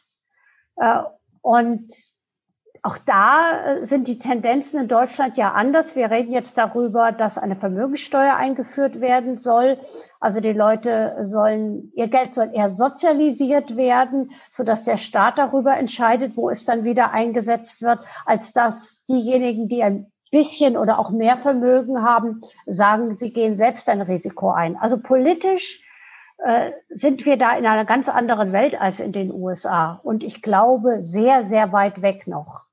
[0.77, 1.03] Äh,
[1.43, 1.93] und
[2.85, 5.95] auch da äh, sind die Tendenzen in Deutschland ja anders.
[5.95, 9.79] Wir reden jetzt darüber, dass eine Vermögensteuer eingeführt werden soll.
[10.19, 15.77] Also die Leute sollen, ihr Geld soll eher sozialisiert werden, so dass der Staat darüber
[15.77, 21.11] entscheidet, wo es dann wieder eingesetzt wird, als dass diejenigen, die ein bisschen oder auch
[21.11, 24.77] mehr Vermögen haben, sagen, sie gehen selbst ein Risiko ein.
[24.77, 25.87] Also politisch
[26.39, 30.01] äh, sind wir da in einer ganz anderen Welt als in den USA.
[30.03, 32.72] Und ich glaube, sehr, sehr weit weg noch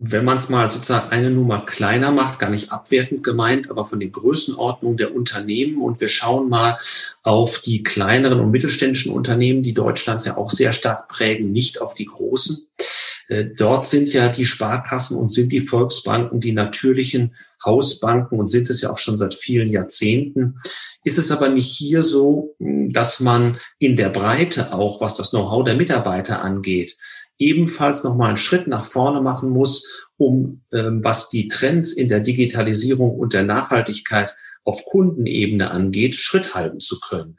[0.00, 3.98] wenn man es mal sozusagen eine Nummer kleiner macht, gar nicht abwertend gemeint, aber von
[3.98, 6.78] den Größenordnungen der Unternehmen und wir schauen mal
[7.22, 11.94] auf die kleineren und mittelständischen Unternehmen, die Deutschland ja auch sehr stark prägen, nicht auf
[11.94, 12.66] die großen.
[13.28, 17.34] Äh, dort sind ja die Sparkassen und sind die Volksbanken die natürlichen
[17.64, 20.58] Hausbanken und sind es ja auch schon seit vielen Jahrzehnten.
[21.02, 25.64] Ist es aber nicht hier so, dass man in der Breite auch, was das Know-how
[25.64, 26.96] der Mitarbeiter angeht,
[27.38, 32.20] ebenfalls nochmal einen Schritt nach vorne machen muss, um ähm, was die Trends in der
[32.20, 37.38] Digitalisierung und der Nachhaltigkeit auf Kundenebene angeht, Schritt halten zu können.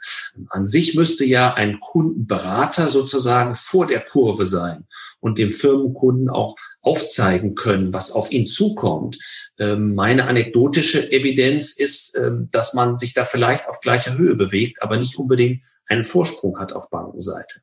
[0.50, 4.88] An sich müsste ja ein Kundenberater sozusagen vor der Kurve sein
[5.20, 9.20] und dem Firmenkunden auch aufzeigen können, was auf ihn zukommt.
[9.60, 14.82] Ähm, meine anekdotische Evidenz ist, ähm, dass man sich da vielleicht auf gleicher Höhe bewegt,
[14.82, 17.62] aber nicht unbedingt einen Vorsprung hat auf Bankenseite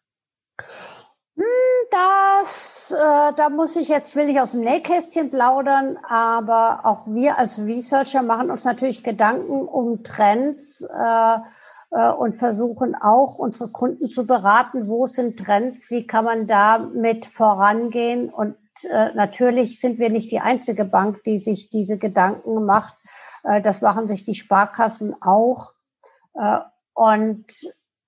[2.41, 7.39] das, äh, da muss ich jetzt, will ich aus dem Nähkästchen plaudern, aber auch wir
[7.39, 11.39] als Researcher machen uns natürlich Gedanken um Trends äh,
[11.91, 16.79] äh, und versuchen auch unsere Kunden zu beraten, wo sind Trends, wie kann man da
[16.79, 18.29] mit vorangehen.
[18.31, 18.57] Und
[18.91, 22.97] äh, natürlich sind wir nicht die einzige Bank, die sich diese Gedanken macht.
[23.45, 25.73] Äh, das machen sich die Sparkassen auch.
[26.35, 26.59] Äh,
[26.95, 27.47] und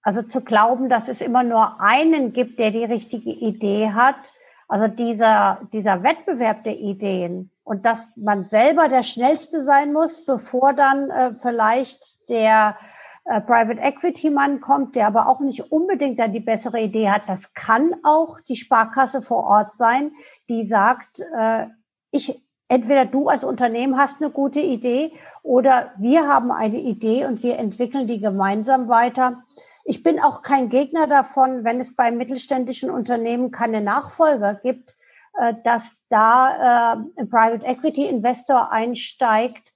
[0.09, 4.33] also zu glauben, dass es immer nur einen gibt, der die richtige Idee hat,
[4.67, 10.73] also dieser, dieser Wettbewerb der Ideen und dass man selber der Schnellste sein muss, bevor
[10.73, 12.79] dann äh, vielleicht der
[13.27, 17.25] äh, Private Equity Mann kommt, der aber auch nicht unbedingt dann die bessere Idee hat.
[17.27, 20.13] Das kann auch die Sparkasse vor Ort sein,
[20.49, 21.67] die sagt, äh,
[22.13, 27.43] ich entweder du als Unternehmen hast eine gute Idee oder wir haben eine Idee und
[27.43, 29.43] wir entwickeln die gemeinsam weiter.
[29.89, 34.95] Ich bin auch kein Gegner davon, wenn es bei mittelständischen Unternehmen keine Nachfolger gibt,
[35.41, 39.73] äh, dass da äh, ein Private Equity Investor einsteigt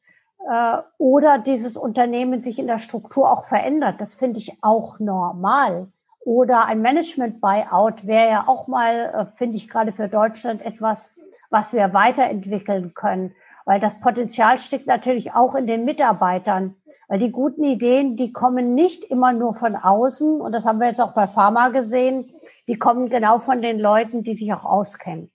[0.47, 4.03] äh, oder dieses Unternehmen sich in der Struktur auch verändert.
[4.03, 5.89] Das finde ich auch normal.
[6.27, 11.15] Oder ein Management-Buyout wäre ja auch mal, finde ich gerade für Deutschland etwas,
[11.49, 13.35] was wir weiterentwickeln können
[13.65, 16.75] weil das Potenzial steckt natürlich auch in den Mitarbeitern.
[17.09, 20.89] Weil die guten Ideen, die kommen nicht immer nur von außen, und das haben wir
[20.89, 22.31] jetzt auch bei Pharma gesehen,
[22.69, 25.31] die kommen genau von den Leuten, die sich auch auskennen.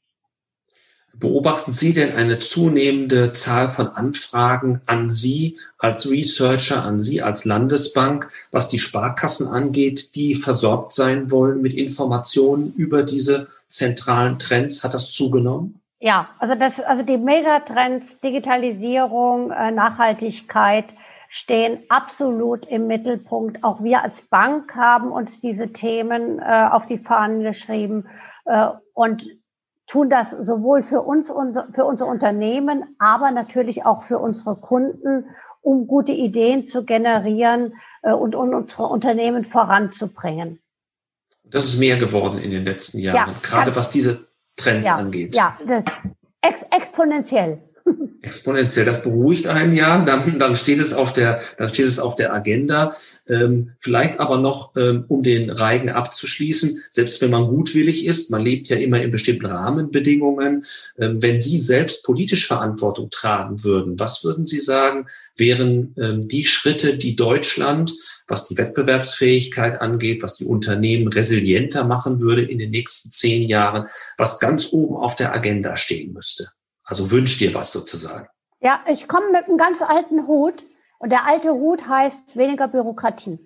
[1.20, 7.44] Beobachten Sie denn eine zunehmende Zahl von Anfragen an Sie als Researcher, an Sie als
[7.44, 14.84] Landesbank, was die Sparkassen angeht, die versorgt sein wollen mit Informationen über diese zentralen Trends?
[14.84, 15.82] Hat das zugenommen?
[16.00, 20.86] Ja, also das, also die Megatrends, Digitalisierung, äh, Nachhaltigkeit
[21.28, 23.64] stehen absolut im Mittelpunkt.
[23.64, 28.08] Auch wir als Bank haben uns diese Themen äh, auf die Fahnen geschrieben
[28.46, 29.24] äh, und
[29.88, 31.34] tun das sowohl für uns,
[31.74, 35.26] für unser Unternehmen, aber natürlich auch für unsere Kunden,
[35.62, 40.60] um gute Ideen zu generieren und um unsere Unternehmen voranzubringen.
[41.46, 44.27] Das ist mehr geworden in den letzten Jahren, ja, gerade was diese
[44.58, 45.36] Trends ja, angeht.
[45.36, 45.58] Ja,
[46.42, 47.62] ex exponentiell.
[48.22, 52.16] Exponentiell, das beruhigt einen ja, dann, dann steht es auf der, dann steht es auf
[52.16, 52.96] der Agenda.
[53.28, 58.44] Ähm, vielleicht aber noch, ähm, um den Reigen abzuschließen, selbst wenn man gutwillig ist, man
[58.44, 60.66] lebt ja immer in bestimmten Rahmenbedingungen.
[60.98, 66.46] Ähm, wenn Sie selbst politisch Verantwortung tragen würden, was würden Sie sagen, wären ähm, die
[66.46, 67.94] Schritte, die Deutschland
[68.28, 73.88] was die Wettbewerbsfähigkeit angeht, was die Unternehmen resilienter machen würde in den nächsten zehn Jahren,
[74.18, 76.50] was ganz oben auf der Agenda stehen müsste.
[76.88, 78.28] Also wünscht dir was sozusagen.
[78.62, 80.66] Ja, ich komme mit einem ganz alten Hut
[80.98, 83.40] und der alte Hut heißt weniger Bürokratie.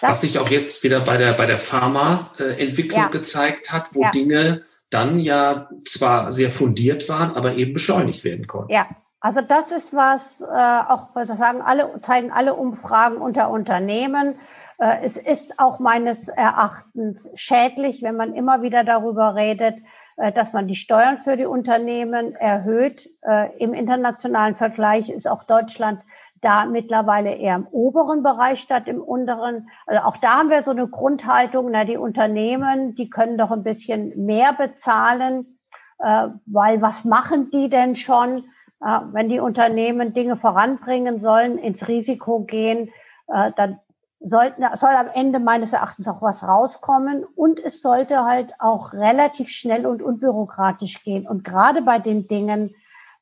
[0.00, 3.08] Das was sich auch jetzt wieder bei der, bei der Pharmaentwicklung ja.
[3.08, 4.10] gezeigt hat, wo ja.
[4.10, 8.72] Dinge dann ja zwar sehr fundiert waren, aber eben beschleunigt werden konnten.
[8.72, 8.88] Ja,
[9.20, 14.38] also das ist was, äh, auch was sagen alle, zeigen alle Umfragen unter Unternehmen.
[14.78, 19.82] Äh, es ist auch meines Erachtens schädlich, wenn man immer wieder darüber redet, äh,
[20.16, 23.08] dass man die Steuern für die Unternehmen erhöht.
[23.22, 26.00] Äh, Im internationalen Vergleich ist auch Deutschland
[26.40, 29.68] da mittlerweile eher im oberen Bereich statt im unteren.
[29.86, 33.62] Also auch da haben wir so eine Grundhaltung, na, die Unternehmen, die können doch ein
[33.62, 35.58] bisschen mehr bezahlen,
[35.98, 38.44] äh, weil was machen die denn schon?
[38.80, 42.90] Äh, wenn die Unternehmen Dinge voranbringen sollen, ins Risiko gehen,
[43.28, 43.80] äh, dann
[44.20, 49.48] sollten, soll am Ende meines Erachtens auch was rauskommen und es sollte halt auch relativ
[49.48, 51.26] schnell und unbürokratisch gehen.
[51.26, 52.74] Und gerade bei den Dingen,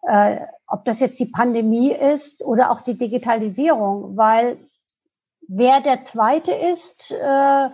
[0.03, 4.59] äh, ob das jetzt die Pandemie ist oder auch die Digitalisierung, weil
[5.49, 7.69] wer der Zweite ist, äh,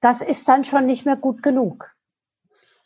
[0.00, 1.90] das ist dann schon nicht mehr gut genug.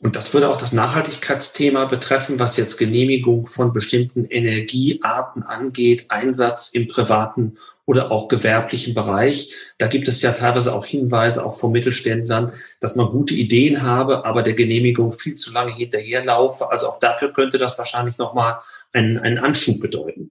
[0.02, 6.70] Und das würde auch das Nachhaltigkeitsthema betreffen, was jetzt Genehmigung von bestimmten Energiearten angeht, Einsatz
[6.70, 7.58] im privaten
[7.90, 9.52] oder auch gewerblichen Bereich.
[9.78, 14.24] Da gibt es ja teilweise auch Hinweise, auch von Mittelständlern, dass man gute Ideen habe,
[14.24, 16.70] aber der Genehmigung viel zu lange hinterherlaufe.
[16.70, 18.60] Also auch dafür könnte das wahrscheinlich nochmal
[18.92, 20.30] einen, einen Anschub bedeuten.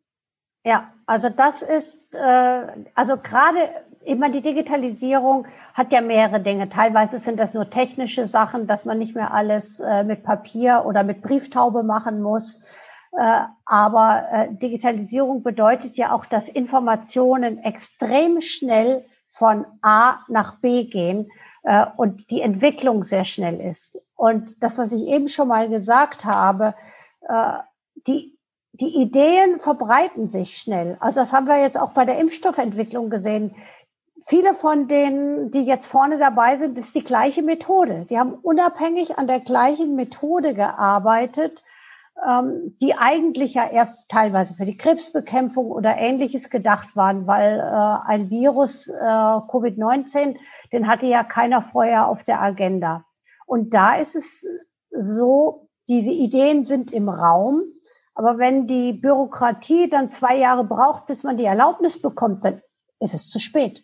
[0.64, 2.62] Ja, also das ist, äh,
[2.96, 3.60] also gerade
[4.06, 6.70] immer die Digitalisierung hat ja mehrere Dinge.
[6.70, 11.04] Teilweise sind das nur technische Sachen, dass man nicht mehr alles äh, mit Papier oder
[11.04, 12.62] mit Brieftaube machen muss.
[13.18, 20.86] Äh, aber äh, Digitalisierung bedeutet ja auch, dass Informationen extrem schnell von A nach B
[20.86, 21.32] gehen
[21.64, 24.02] äh, und die Entwicklung sehr schnell ist.
[24.16, 26.76] Und das, was ich eben schon mal gesagt habe,
[28.08, 28.38] die
[28.72, 30.98] die Ideen verbreiten sich schnell.
[31.00, 33.54] Also das haben wir jetzt auch bei der Impfstoffentwicklung gesehen
[34.30, 38.06] viele von denen, die jetzt vorne dabei sind, ist die gleiche Methode.
[38.10, 41.64] Die haben unabhängig an der gleichen Methode gearbeitet,
[42.28, 48.08] ähm, die eigentlich ja eher teilweise für die Krebsbekämpfung oder ähnliches gedacht waren, weil äh,
[48.10, 50.36] ein Virus äh, Covid-19,
[50.72, 53.06] den hatte ja keiner vorher auf der Agenda.
[53.46, 54.46] Und da ist es
[54.92, 57.64] so, diese Ideen sind im Raum,
[58.14, 62.62] aber wenn die Bürokratie dann zwei Jahre braucht, bis man die Erlaubnis bekommt, dann
[63.00, 63.84] ist es zu spät.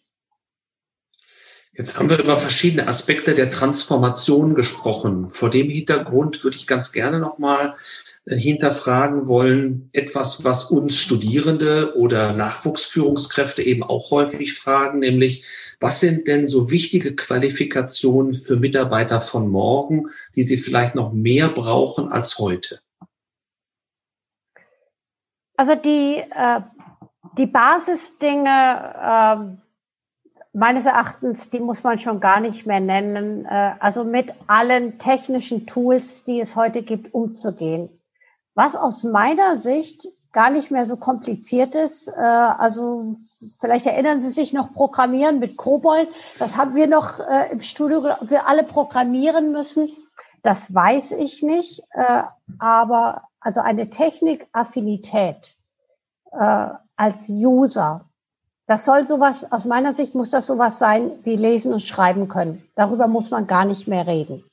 [1.77, 5.29] Jetzt haben wir über verschiedene Aspekte der Transformation gesprochen.
[5.29, 7.75] Vor dem Hintergrund würde ich ganz gerne nochmal
[8.27, 15.45] hinterfragen wollen, etwas, was uns Studierende oder Nachwuchsführungskräfte eben auch häufig fragen, nämlich,
[15.79, 21.49] was sind denn so wichtige Qualifikationen für Mitarbeiter von morgen, die sie vielleicht noch mehr
[21.49, 22.79] brauchen als heute?
[25.55, 26.61] Also die, äh,
[27.37, 29.65] die Basisdinge, äh,
[30.53, 35.67] meines Erachtens, die muss man schon gar nicht mehr nennen, äh, also mit allen technischen
[35.67, 37.89] Tools, die es heute gibt, umzugehen.
[38.55, 43.15] Was aus meiner Sicht gar nicht mehr so kompliziert ist, äh, also
[43.59, 48.03] vielleicht erinnern Sie sich noch Programmieren mit Kobold, das haben wir noch äh, im Studio,
[48.03, 49.89] wir alle programmieren müssen.
[50.41, 51.81] Das weiß ich nicht,
[52.59, 55.55] aber also eine Technikaffinität
[56.29, 58.05] als User,
[58.67, 62.67] das soll sowas, aus meiner Sicht muss das sowas sein wie lesen und schreiben können.
[62.75, 64.43] Darüber muss man gar nicht mehr reden.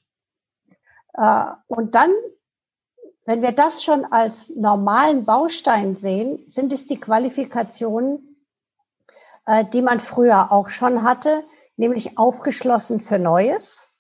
[1.15, 2.11] Äh, und dann,
[3.25, 8.37] wenn wir das schon als normalen Baustein sehen, sind es die Qualifikationen,
[9.47, 11.43] äh, die man früher auch schon hatte,
[11.77, 13.93] nämlich aufgeschlossen für Neues,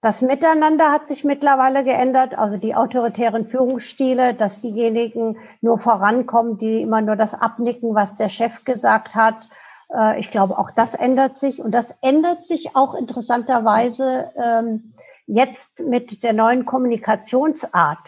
[0.00, 6.82] das Miteinander hat sich mittlerweile geändert, also die autoritären Führungsstile, dass diejenigen nur vorankommen, die
[6.82, 9.48] immer nur das abnicken, was der Chef gesagt hat.
[9.92, 14.94] Äh, ich glaube, auch das ändert sich und das ändert sich auch interessanterweise ähm,
[15.26, 17.98] jetzt mit der neuen Kommunikationsart.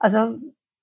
[0.00, 0.38] Also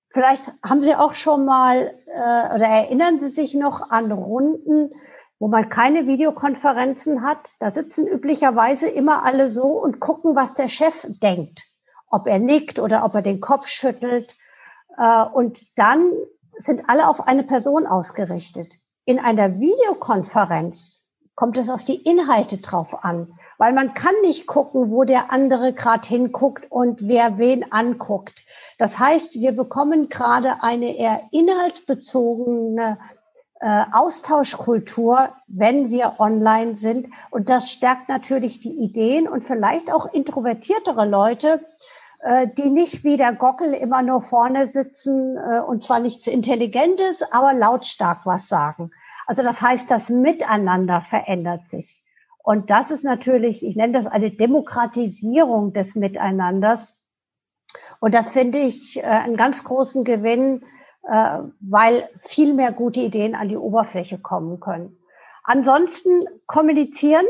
[0.10, 4.92] vielleicht haben Sie auch schon mal äh, oder erinnern Sie sich noch an Runden,
[5.40, 7.50] wo man keine Videokonferenzen hat.
[7.60, 11.64] Da sitzen üblicherweise immer alle so und gucken, was der Chef denkt,
[12.10, 14.36] ob er nickt oder ob er den Kopf schüttelt.
[14.98, 16.14] Äh, und dann
[16.60, 18.74] sind alle auf eine Person ausgerichtet.
[19.06, 21.04] In einer Videokonferenz
[21.36, 25.74] kommt es auf die Inhalte drauf an, weil man kann nicht gucken, wo der andere
[25.74, 28.46] gerade hinguckt und wer wen anguckt.
[28.78, 32.98] Das heißt, wir bekommen gerade eine eher inhaltsbezogene
[33.60, 37.08] äh, Austauschkultur, wenn wir online sind.
[37.32, 41.66] Und das stärkt natürlich die Ideen und vielleicht auch introvertiertere Leute,
[42.20, 47.24] äh, die nicht wie der Gockel immer nur vorne sitzen äh, und zwar nichts Intelligentes,
[47.32, 48.92] aber lautstark was sagen.
[49.26, 52.04] Also das heißt, das Miteinander verändert sich.
[52.48, 57.04] Und das ist natürlich, ich nenne das eine Demokratisierung des Miteinanders.
[58.00, 60.64] Und das finde ich einen ganz großen Gewinn
[61.08, 64.98] äh, weil viel mehr gute Ideen an die Oberfläche kommen können.
[65.44, 67.26] Ansonsten kommunizieren,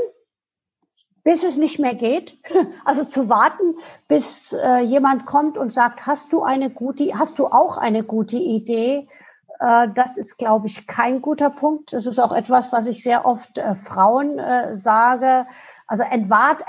[1.23, 2.37] bis es nicht mehr geht.
[2.85, 3.75] Also zu warten,
[4.07, 8.37] bis äh, jemand kommt und sagt, hast du eine gute, hast du auch eine gute
[8.37, 9.07] Idee?
[9.59, 11.93] Äh, das ist, glaube ich, kein guter Punkt.
[11.93, 15.45] Das ist auch etwas, was ich sehr oft äh, Frauen äh, sage.
[15.87, 16.63] Also entwart,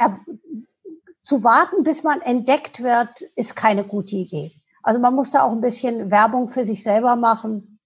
[1.24, 4.52] zu warten, bis man entdeckt wird, ist keine gute Idee.
[4.82, 7.80] Also man muss da auch ein bisschen Werbung für sich selber machen.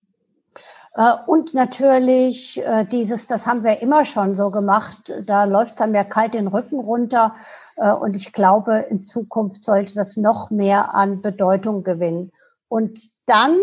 [1.27, 6.35] Und natürlich dieses, das haben wir immer schon so gemacht, da läuft dann mir kalt
[6.35, 7.35] den Rücken runter.
[7.77, 12.31] Und ich glaube, in Zukunft sollte das noch mehr an Bedeutung gewinnen.
[12.69, 13.59] Und dann,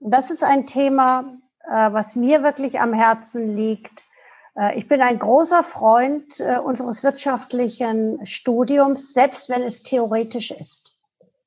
[0.00, 1.34] das ist ein Thema,
[1.66, 4.02] was mir wirklich am Herzen liegt.
[4.74, 10.96] Ich bin ein großer Freund unseres wirtschaftlichen Studiums, selbst wenn es theoretisch ist.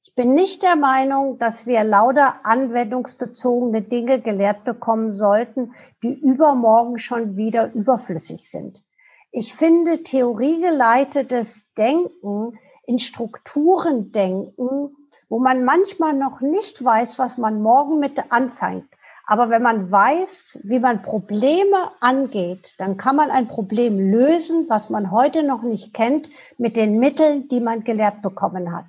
[0.04, 5.74] Ich bin nicht der Meinung, dass wir lauter anwendungsbezogene Dinge gelehrt bekommen sollten,
[6.04, 8.84] die übermorgen schon wieder überflüssig sind.
[9.32, 14.96] Ich finde theoriegeleitetes Denken in Strukturen denken,
[15.32, 18.90] wo man manchmal noch nicht weiß, was man morgen mit anfängt.
[19.26, 24.90] Aber wenn man weiß, wie man Probleme angeht, dann kann man ein Problem lösen, was
[24.90, 26.28] man heute noch nicht kennt,
[26.58, 28.88] mit den Mitteln, die man gelehrt bekommen hat.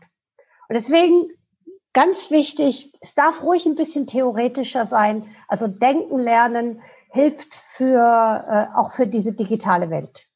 [0.68, 1.28] Und deswegen
[1.93, 5.28] ganz wichtig, es darf ruhig ein bisschen theoretischer sein.
[5.47, 10.26] Also denken lernen hilft für äh, auch für diese digitale Welt.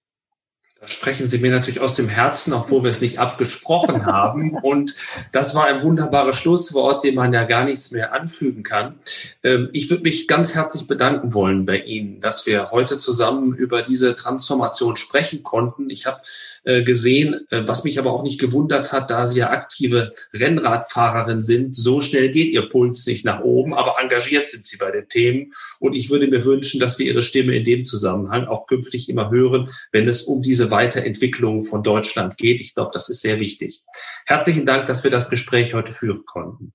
[0.79, 4.55] Da sprechen Sie mir natürlich aus dem Herzen, obwohl wir es nicht abgesprochen haben.
[4.55, 4.95] Und
[5.33, 8.97] das war ein wunderbares Schlusswort, dem man ja gar nichts mehr anfügen kann.
[9.43, 13.81] Ähm, ich würde mich ganz herzlich bedanken wollen bei Ihnen, dass wir heute zusammen über
[13.81, 15.89] diese Transformation sprechen konnten.
[15.89, 16.21] Ich habe
[16.67, 21.41] äh, gesehen, äh, was mich aber auch nicht gewundert hat, da Sie ja aktive Rennradfahrerin
[21.41, 21.77] sind.
[21.77, 25.53] So schnell geht Ihr Puls nicht nach oben, aber engagiert sind Sie bei den Themen.
[25.79, 29.31] Und ich würde mir wünschen, dass wir Ihre Stimme in dem Zusammenhang auch künftig immer
[29.31, 32.61] hören, wenn es um diese Weiterentwicklung von Deutschland geht.
[32.61, 33.83] Ich glaube, das ist sehr wichtig.
[34.27, 36.73] Herzlichen Dank, dass wir das Gespräch heute führen konnten.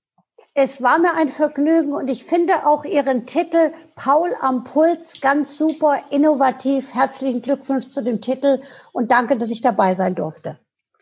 [0.54, 5.56] Es war mir ein Vergnügen und ich finde auch Ihren Titel Paul am Puls ganz
[5.56, 6.92] super, innovativ.
[6.92, 8.60] Herzlichen Glückwunsch zu dem Titel
[8.92, 10.58] und danke, dass ich dabei sein durfte.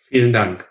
[0.07, 0.71] Vielen Dank.